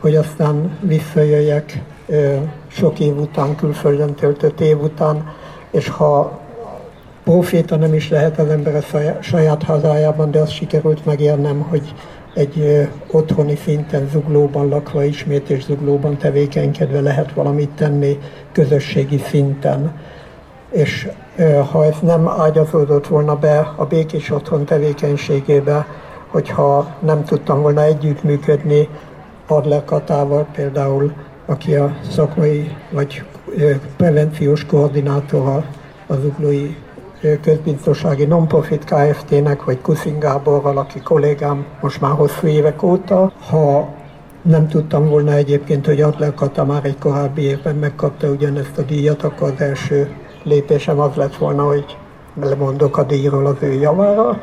hogy 0.00 0.16
aztán 0.16 0.78
visszajöjjek 0.80 1.82
sok 2.66 3.00
év 3.00 3.18
után, 3.18 3.56
külföldön 3.56 4.14
töltött 4.14 4.60
év 4.60 4.82
után, 4.82 5.32
és 5.70 5.88
ha 5.88 6.40
proféta 7.24 7.76
nem 7.76 7.94
is 7.94 8.08
lehet 8.08 8.38
az 8.38 8.48
ember 8.48 8.74
a 8.74 8.98
saját 9.20 9.62
hazájában, 9.62 10.30
de 10.30 10.40
azt 10.40 10.52
sikerült 10.52 11.04
megérnem, 11.04 11.60
hogy 11.60 11.94
egy 12.34 12.88
otthoni 13.10 13.56
szinten 13.56 14.08
zuglóban 14.08 14.68
lakva 14.68 15.04
ismét 15.04 15.50
és 15.50 15.64
zuglóban 15.64 16.16
tevékenykedve 16.16 17.00
lehet 17.00 17.32
valamit 17.32 17.70
tenni 17.70 18.18
közösségi 18.52 19.18
szinten. 19.18 20.00
És 20.70 21.08
ha 21.70 21.84
ez 21.84 21.96
nem 22.02 22.28
ágyazódott 22.28 23.06
volna 23.06 23.36
be 23.36 23.72
a 23.76 23.84
békés 23.84 24.30
otthon 24.30 24.64
tevékenységébe, 24.64 25.86
hogyha 26.26 26.96
nem 27.00 27.24
tudtam 27.24 27.60
volna 27.60 27.82
együttműködni 27.82 28.88
Adler 29.46 29.84
Katával 29.84 30.46
például, 30.54 31.12
aki 31.46 31.74
a 31.74 31.96
szakmai 32.10 32.76
vagy 32.90 33.22
prevenciós 33.96 34.66
koordinátora 34.66 35.64
az 36.06 36.24
uglói 36.24 36.76
közbiztonsági 37.42 38.24
non-profit 38.24 38.84
Kft-nek, 38.84 39.64
vagy 39.64 39.80
Kuszin 39.80 40.18
Gáborral, 40.18 40.78
aki 40.78 41.00
kollégám 41.00 41.66
most 41.80 42.00
már 42.00 42.12
hosszú 42.12 42.46
évek 42.46 42.82
óta. 42.82 43.32
Ha 43.50 43.88
nem 44.42 44.68
tudtam 44.68 45.08
volna 45.08 45.32
egyébként, 45.32 45.86
hogy 45.86 46.00
Adler 46.00 46.34
Kata 46.34 46.64
már 46.64 46.84
egy 46.84 46.98
korábbi 46.98 47.42
évben 47.42 47.74
megkapta 47.74 48.28
ugyanezt 48.28 48.78
a 48.78 48.82
díjat, 48.82 49.22
akkor 49.22 49.52
az 49.52 49.60
első 49.60 50.16
lépésem 50.42 51.00
az 51.00 51.14
lett 51.14 51.36
volna, 51.36 51.62
hogy 51.62 51.96
lemondok 52.40 52.96
a 52.96 53.02
díjról 53.02 53.46
az 53.46 53.56
ő 53.60 53.72
javára. 53.72 54.40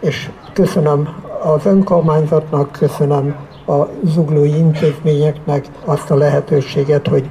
És 0.00 0.30
köszönöm 0.52 1.08
az 1.42 1.66
önkormányzatnak, 1.66 2.72
köszönöm 2.72 3.36
a 3.66 3.86
zuglói 4.04 4.56
intézményeknek 4.56 5.64
azt 5.84 6.10
a 6.10 6.14
lehetőséget, 6.16 7.06
hogy 7.06 7.30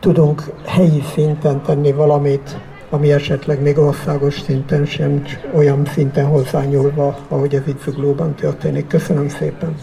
tudunk 0.00 0.42
helyi 0.66 1.02
szinten 1.12 1.62
tenni 1.62 1.92
valamit 1.92 2.58
ami 2.92 3.12
esetleg 3.12 3.62
még 3.62 3.78
országos 3.78 4.40
szinten 4.40 4.84
sem 4.84 5.22
olyan 5.54 5.84
szinten 5.92 6.26
hozzányúlva, 6.26 7.18
ahogy 7.28 7.54
ez 7.54 7.62
itt 7.66 7.82
Zuglóban 7.82 8.34
történik. 8.34 8.86
Köszönöm 8.86 9.28
szépen! 9.28 9.74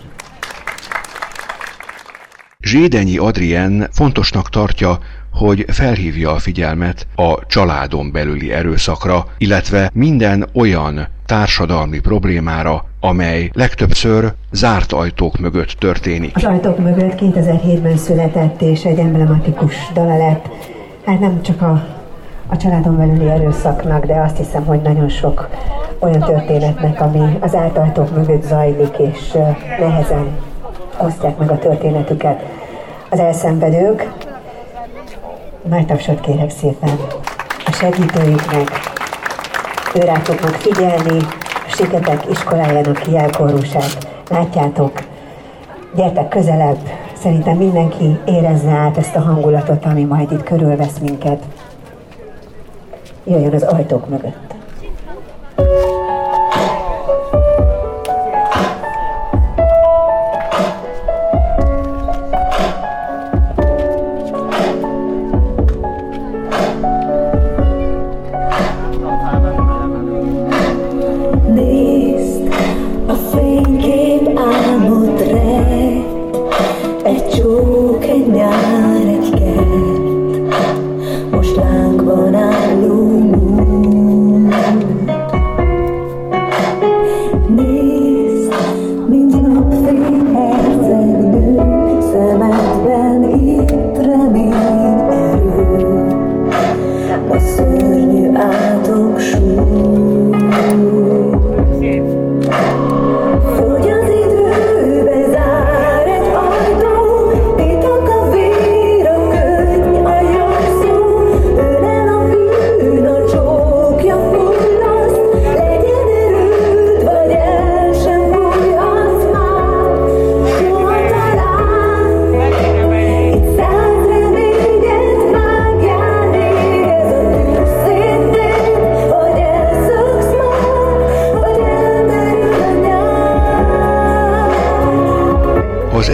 Zsédenyi 2.59 3.17
Adrien 3.17 3.87
fontosnak 3.91 4.49
tartja, 4.49 4.97
hogy 5.33 5.65
felhívja 5.67 6.31
a 6.31 6.37
figyelmet 6.37 7.07
a 7.15 7.45
családon 7.45 8.11
belüli 8.11 8.51
erőszakra, 8.51 9.25
illetve 9.37 9.89
minden 9.93 10.49
olyan 10.53 11.07
társadalmi 11.25 11.99
problémára, 11.99 12.85
amely 12.99 13.49
legtöbbször 13.53 14.33
zárt 14.51 14.91
ajtók 14.91 15.39
mögött 15.39 15.71
történik. 15.71 16.35
Az 16.35 16.43
ajtók 16.43 16.77
mögött 16.77 17.19
2007-ben 17.19 17.97
született 17.97 18.61
és 18.61 18.83
egy 18.83 18.99
emblematikus 18.99 19.75
dala 19.93 20.17
lett. 20.17 20.45
Hát 21.05 21.19
nem 21.19 21.41
csak 21.41 21.61
a, 21.61 21.98
a 22.51 22.57
családon 22.57 22.97
belüli 22.97 23.29
erőszaknak, 23.29 24.05
de 24.05 24.19
azt 24.19 24.37
hiszem, 24.37 24.65
hogy 24.65 24.81
nagyon 24.81 25.09
sok 25.09 25.49
olyan 25.99 26.19
történetnek, 26.19 27.01
ami 27.01 27.37
az 27.39 27.53
ajtók 27.53 28.15
mögött 28.15 28.43
zajlik, 28.43 28.97
és 28.97 29.37
nehezen 29.79 30.37
osztják 31.01 31.37
meg 31.37 31.51
a 31.51 31.57
történetüket 31.57 32.43
az 33.09 33.19
elszenvedők. 33.19 34.11
Nagy 35.69 35.85
tapsot 35.85 36.19
kérek 36.19 36.49
szépen 36.49 36.97
a 37.65 37.71
segítőiknek, 37.71 38.69
őrá 39.95 40.15
fognak 40.15 40.53
figyelni, 40.53 41.17
a 41.67 41.71
Siketek 41.75 42.29
iskolájának 42.29 43.07
jelkorúsát. 43.11 44.07
Látjátok, 44.29 44.91
gyertek 45.95 46.27
közelebb, 46.27 46.77
szerintem 47.13 47.57
mindenki 47.57 48.19
érezze 48.25 48.69
át 48.69 48.97
ezt 48.97 49.15
a 49.15 49.19
hangulatot, 49.19 49.85
ami 49.85 50.03
majd 50.03 50.31
itt 50.31 50.43
körülvesz 50.43 50.97
minket. 50.97 51.43
Jöjjön 53.29 53.53
az 53.53 53.63
ajtók 53.63 54.09
mögött. 54.09 54.48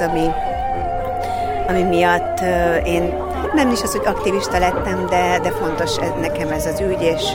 ami, 0.00 0.30
ami 1.68 1.82
miatt 1.82 2.40
én 2.84 3.14
nem 3.54 3.70
is 3.70 3.82
az, 3.82 3.96
hogy 3.96 4.06
aktivista 4.06 4.58
lettem, 4.58 5.06
de, 5.06 5.38
de 5.42 5.50
fontos 5.50 5.96
nekem 6.20 6.50
ez 6.50 6.66
az 6.66 6.80
ügy, 6.80 7.02
és, 7.02 7.34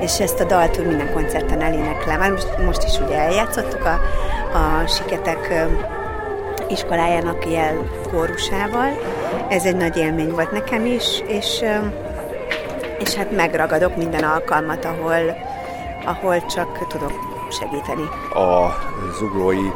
és 0.00 0.20
ezt 0.20 0.40
a 0.40 0.44
dalt 0.44 0.76
hogy 0.76 0.86
minden 0.86 1.12
koncerten 1.12 1.60
eléneklem. 1.60 2.20
Hát 2.20 2.30
most, 2.30 2.64
most 2.64 2.82
is 2.82 2.98
ugye 2.98 3.16
eljátszottuk 3.16 3.84
a, 3.84 4.00
a 4.58 4.86
Siketek 4.86 5.66
iskolájának 6.68 7.50
jel 7.50 7.74
kórusával. 8.10 8.98
Ez 9.48 9.64
egy 9.64 9.76
nagy 9.76 9.96
élmény 9.96 10.30
volt 10.30 10.52
nekem 10.52 10.86
is, 10.86 11.22
és, 11.26 11.64
és 12.98 13.14
hát 13.14 13.30
megragadok 13.30 13.96
minden 13.96 14.24
alkalmat, 14.24 14.84
ahol, 14.84 15.36
ahol 16.04 16.46
csak 16.46 16.86
tudok 16.88 17.27
segíteni. 17.58 18.08
A 18.34 18.78
zuglói 19.18 19.68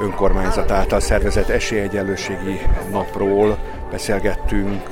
önkormányzat 0.00 0.70
által 0.70 1.00
szervezett 1.00 1.48
esélyegyenlőségi 1.48 2.60
napról 2.90 3.58
beszélgettünk 3.90 4.88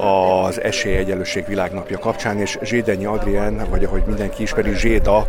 az 0.00 0.62
Esélyegyenlőség 0.62 1.46
világnapja 1.46 1.98
kapcsán, 1.98 2.38
és 2.38 2.58
Zsédenyi 2.62 3.04
Adrien, 3.04 3.66
vagy 3.70 3.84
ahogy 3.84 4.02
mindenki 4.06 4.42
ismeri, 4.42 4.74
Zséda 4.74 5.28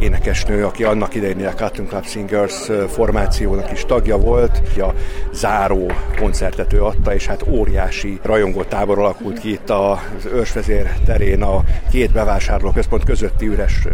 énekesnő, 0.00 0.64
aki 0.64 0.84
annak 0.84 1.14
idején 1.14 1.46
a 1.46 1.54
Cotton 1.54 1.86
Club 1.86 2.06
Singers 2.06 2.70
formációnak 2.88 3.72
is 3.72 3.84
tagja 3.84 4.18
volt, 4.18 4.60
a 4.78 4.94
záró 5.32 5.92
koncertet 6.18 6.72
ő 6.72 6.84
adta, 6.84 7.14
és 7.14 7.26
hát 7.26 7.44
óriási 7.48 8.18
rajongó 8.22 8.62
tábor 8.62 8.98
alakult 8.98 9.38
ki 9.38 9.50
itt 9.50 9.70
az 9.70 10.26
őrsvezér 10.32 10.90
terén 11.04 11.42
a 11.42 11.64
két 11.90 12.12
bevásárlóközpont 12.12 13.04
közötti 13.04 13.46
üres 13.46 13.86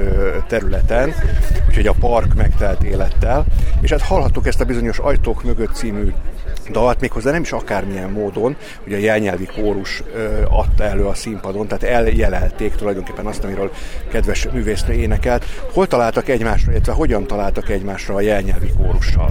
területen, 0.46 1.14
úgyhogy 1.68 1.86
a 1.86 1.94
park 2.00 2.34
megtelt 2.34 2.82
élettel, 2.82 3.44
és 3.80 3.90
hát 3.90 4.02
hallhattuk 4.02 4.46
ezt 4.46 4.60
a 4.60 4.64
bizonyos 4.64 4.98
Ajtók 4.98 5.44
mögött 5.44 5.74
című 5.74 6.12
dalt, 6.70 7.00
méghozzá 7.00 7.30
nem 7.30 7.42
is 7.42 7.52
akármilyen 7.52 8.10
módon, 8.10 8.56
hogy 8.82 8.92
a 8.92 8.98
jelnyelvi 8.98 9.46
kórus 9.46 10.02
adta 10.48 10.84
elő 10.84 11.04
a 11.04 11.14
színpadon, 11.14 11.68
tehát 11.68 11.84
eljelelték 11.84 12.74
tulajdonképpen 12.74 13.26
azt, 13.26 13.44
amiről 13.44 13.72
kedves 14.10 14.48
művésznő 14.52 14.94
énekelt. 14.94 15.44
Hol 15.72 15.86
találtak 15.86 16.28
egymásra, 16.28 16.72
illetve 16.72 16.92
hogyan 16.92 17.26
találtak 17.26 17.68
egymásra 17.68 18.14
a 18.14 18.20
jelnyelvi 18.20 18.72
kórussal? 18.76 19.30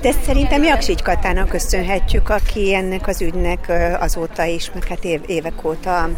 De 0.00 0.12
szerintem 0.24 0.62
Jaksics 0.62 1.02
Katának 1.02 1.48
köszönhetjük, 1.48 2.28
aki 2.28 2.74
ennek 2.74 3.06
az 3.06 3.22
ügynek 3.22 3.72
azóta 4.00 4.44
is, 4.44 4.70
meg 4.74 4.84
hát 4.84 5.04
évek 5.26 5.64
óta 5.64 6.08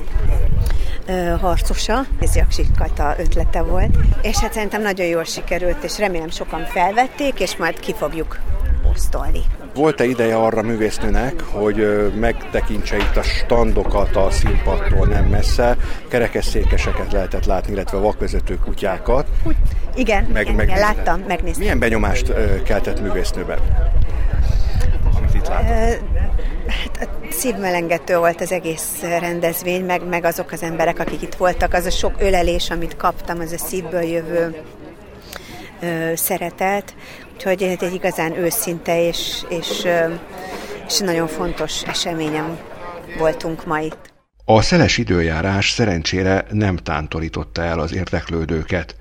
harcosa, 1.40 2.04
ez 2.20 2.36
Jaksik 2.36 2.66
Kata 2.78 3.14
ötlete 3.18 3.62
volt, 3.62 3.96
és 4.22 4.36
hát 4.36 4.52
szerintem 4.52 4.82
nagyon 4.82 5.06
jól 5.06 5.24
sikerült, 5.24 5.84
és 5.84 5.98
remélem 5.98 6.30
sokan 6.30 6.64
felvették, 6.64 7.40
és 7.40 7.56
majd 7.56 7.80
ki 7.80 7.94
fogjuk 7.94 8.38
posztolni. 8.82 9.40
Volt-e 9.78 10.04
ideje 10.04 10.36
arra 10.36 10.62
művésznőnek, 10.62 11.40
hogy 11.40 12.10
megtekintse 12.14 12.96
itt 12.96 13.16
a 13.16 13.22
standokat 13.22 14.16
a 14.16 14.30
színpadtól 14.30 15.06
nem 15.06 15.24
messze, 15.24 15.76
kerekesszékeseket 16.08 17.12
lehetett 17.12 17.44
látni, 17.44 17.72
illetve 17.72 17.98
vakvezető 17.98 18.58
kutyákat? 18.64 19.26
Igen, 19.94 20.24
meg, 20.24 20.42
igen, 20.42 20.54
meg, 20.54 20.68
igen 20.68 20.80
láttam, 20.80 21.24
megnéztem. 21.26 21.62
Milyen 21.62 21.78
benyomást 21.78 22.32
keltett 22.64 23.00
művésznőben? 23.00 23.58
Amit 25.16 25.34
itt 25.34 25.48
látott? 25.48 26.00
Hát 26.98 27.08
szívmelengető 27.30 28.16
volt 28.16 28.40
az 28.40 28.52
egész 28.52 29.02
rendezvény, 29.02 29.84
meg, 29.84 30.08
meg 30.08 30.24
azok 30.24 30.52
az 30.52 30.62
emberek, 30.62 30.98
akik 30.98 31.22
itt 31.22 31.34
voltak, 31.34 31.74
az 31.74 31.84
a 31.84 31.90
sok 31.90 32.12
ölelés, 32.18 32.70
amit 32.70 32.96
kaptam, 32.96 33.40
az 33.40 33.52
a 33.52 33.58
szívből 33.58 34.02
jövő 34.02 34.62
ö, 35.80 36.12
szeretet, 36.14 36.94
úgyhogy 37.38 37.62
egy, 37.62 37.84
egy 37.84 37.94
igazán 37.94 38.36
őszinte 38.36 39.06
és, 39.06 39.44
és, 39.48 39.86
és 40.86 40.98
nagyon 40.98 41.26
fontos 41.26 41.82
eseményem 41.82 42.58
voltunk 43.18 43.66
ma 43.66 43.78
itt. 43.78 44.12
A 44.44 44.62
szeles 44.62 44.98
időjárás 44.98 45.70
szerencsére 45.70 46.46
nem 46.50 46.76
tántorította 46.76 47.62
el 47.62 47.78
az 47.78 47.94
érdeklődőket. 47.94 48.96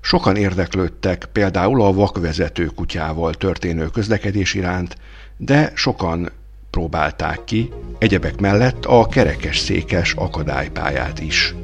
Sokan 0.00 0.36
érdeklődtek 0.36 1.28
például 1.32 1.82
a 1.82 1.92
vakvezető 1.92 2.66
kutyával 2.66 3.34
történő 3.34 3.86
közlekedés 3.86 4.54
iránt, 4.54 4.96
de 5.36 5.72
sokan 5.74 6.30
próbálták 6.70 7.44
ki, 7.44 7.72
egyebek 7.98 8.40
mellett 8.40 8.84
a 8.84 9.06
kerekes 9.06 9.58
székes 9.58 10.12
akadálypályát 10.12 11.20
is. 11.20 11.54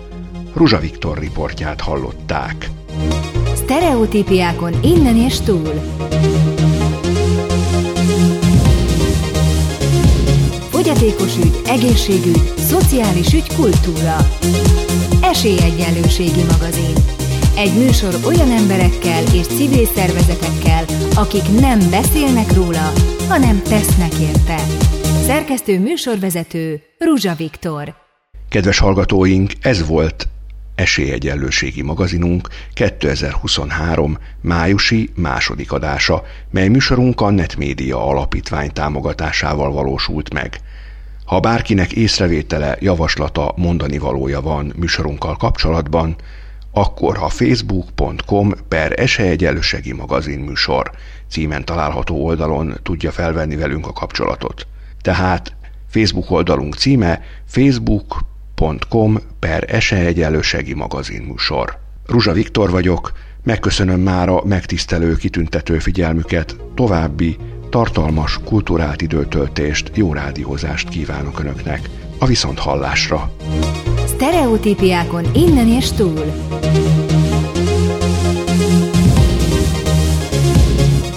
Ruzsa 0.55 0.79
Viktor 0.79 1.19
riportját 1.19 1.81
hallották. 1.81 2.71
Sztereotípiákon 3.69 4.73
innen 4.83 5.17
és 5.17 5.41
túl. 5.41 5.73
Fogyatékos 10.71 11.37
ügy, 11.37 11.61
egészségügy, 11.67 12.53
szociális 12.57 13.33
ügy, 13.33 13.55
kultúra. 13.55 14.17
Esélyegyenlőségi 15.23 16.43
magazin. 16.51 16.95
Egy 17.57 17.73
műsor 17.79 18.15
olyan 18.25 18.51
emberekkel 18.51 19.23
és 19.35 19.47
civil 19.47 19.87
szervezetekkel, 19.87 20.85
akik 21.15 21.61
nem 21.61 21.79
beszélnek 21.91 22.53
róla, 22.53 22.93
hanem 23.29 23.63
tesznek 23.63 24.15
érte. 24.15 24.57
Szerkesztő 25.25 25.81
műsorvezető 25.81 26.83
Ruzsa 26.99 27.35
Viktor. 27.35 27.95
Kedves 28.49 28.79
hallgatóink, 28.79 29.53
ez 29.61 29.87
volt 29.87 30.29
Esélyegyenlőségi 30.77 31.83
magazinunk 31.83 32.49
2023. 32.73 34.19
májusi 34.41 35.11
második 35.15 35.73
adása, 35.73 36.23
mely 36.51 36.69
műsorunk 36.69 37.21
a 37.21 37.31
Netmédia 37.31 38.07
Alapítvány 38.09 38.73
támogatásával 38.73 39.73
valósult 39.73 40.33
meg. 40.33 40.61
Ha 41.25 41.41
bárkinek 41.41 41.93
észrevétele, 41.93 42.77
javaslata, 42.81 43.53
mondani 43.57 43.99
valója 43.99 44.41
van 44.41 44.73
műsorunkkal 44.77 45.37
kapcsolatban, 45.37 46.17
akkor 46.73 47.17
ha 47.17 47.29
facebook.com 47.29 48.53
per 48.69 49.01
esélyegyenlőségi 49.01 49.93
magazin 49.93 50.39
műsor 50.41 50.91
címen 51.29 51.65
található 51.65 52.25
oldalon 52.25 52.75
tudja 52.83 53.11
felvenni 53.11 53.57
velünk 53.57 53.87
a 53.87 53.93
kapcsolatot. 53.93 54.67
Tehát 55.01 55.57
Facebook 55.89 56.31
oldalunk 56.31 56.75
címe 56.75 57.21
facebook.com 57.47 58.35
per 59.39 59.65
esélyegyenlőségi 59.67 60.75
magazin 60.75 61.23
műsor. 61.23 61.79
Ruzsa 62.07 62.33
Viktor 62.33 62.71
vagyok, 62.71 63.13
megköszönöm 63.45 64.01
már 64.01 64.29
a 64.29 64.43
megtisztelő, 64.45 65.17
kitüntető 65.17 65.79
figyelmüket, 65.79 66.57
további 66.75 67.37
tartalmas, 67.71 68.41
kulturált 68.45 69.03
időtöltést, 69.03 69.91
jó 69.95 70.13
rádiózást 70.13 70.89
kívánok 70.89 71.41
Önöknek. 71.41 71.89
A 72.19 72.27
viszont 72.27 72.59
hallásra! 72.59 73.33
Sztereotípiákon 74.07 75.25
innen 75.35 75.69
és 75.69 75.93
túl. 75.93 76.25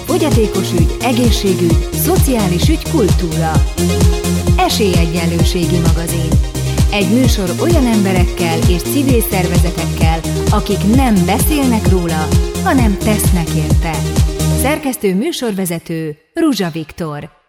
Fogyatékos 0.04 0.72
ügy, 0.72 0.96
egészségügy, 1.02 1.88
szociális 1.92 2.68
ügy, 2.68 2.90
kultúra. 2.90 3.52
Esélyegyenlőségi 4.56 5.78
magazin. 5.78 6.49
Egy 6.92 7.10
műsor 7.10 7.50
olyan 7.60 7.86
emberekkel 7.86 8.58
és 8.68 8.82
civil 8.82 9.20
szervezetekkel, 9.20 10.20
akik 10.50 10.94
nem 10.94 11.14
beszélnek 11.26 11.88
róla, 11.88 12.28
hanem 12.64 12.98
tesznek 12.98 13.48
érte. 13.48 13.92
Szerkesztő 14.62 15.14
műsorvezető 15.14 16.16
Ruzsa 16.34 16.70
Viktor. 16.70 17.39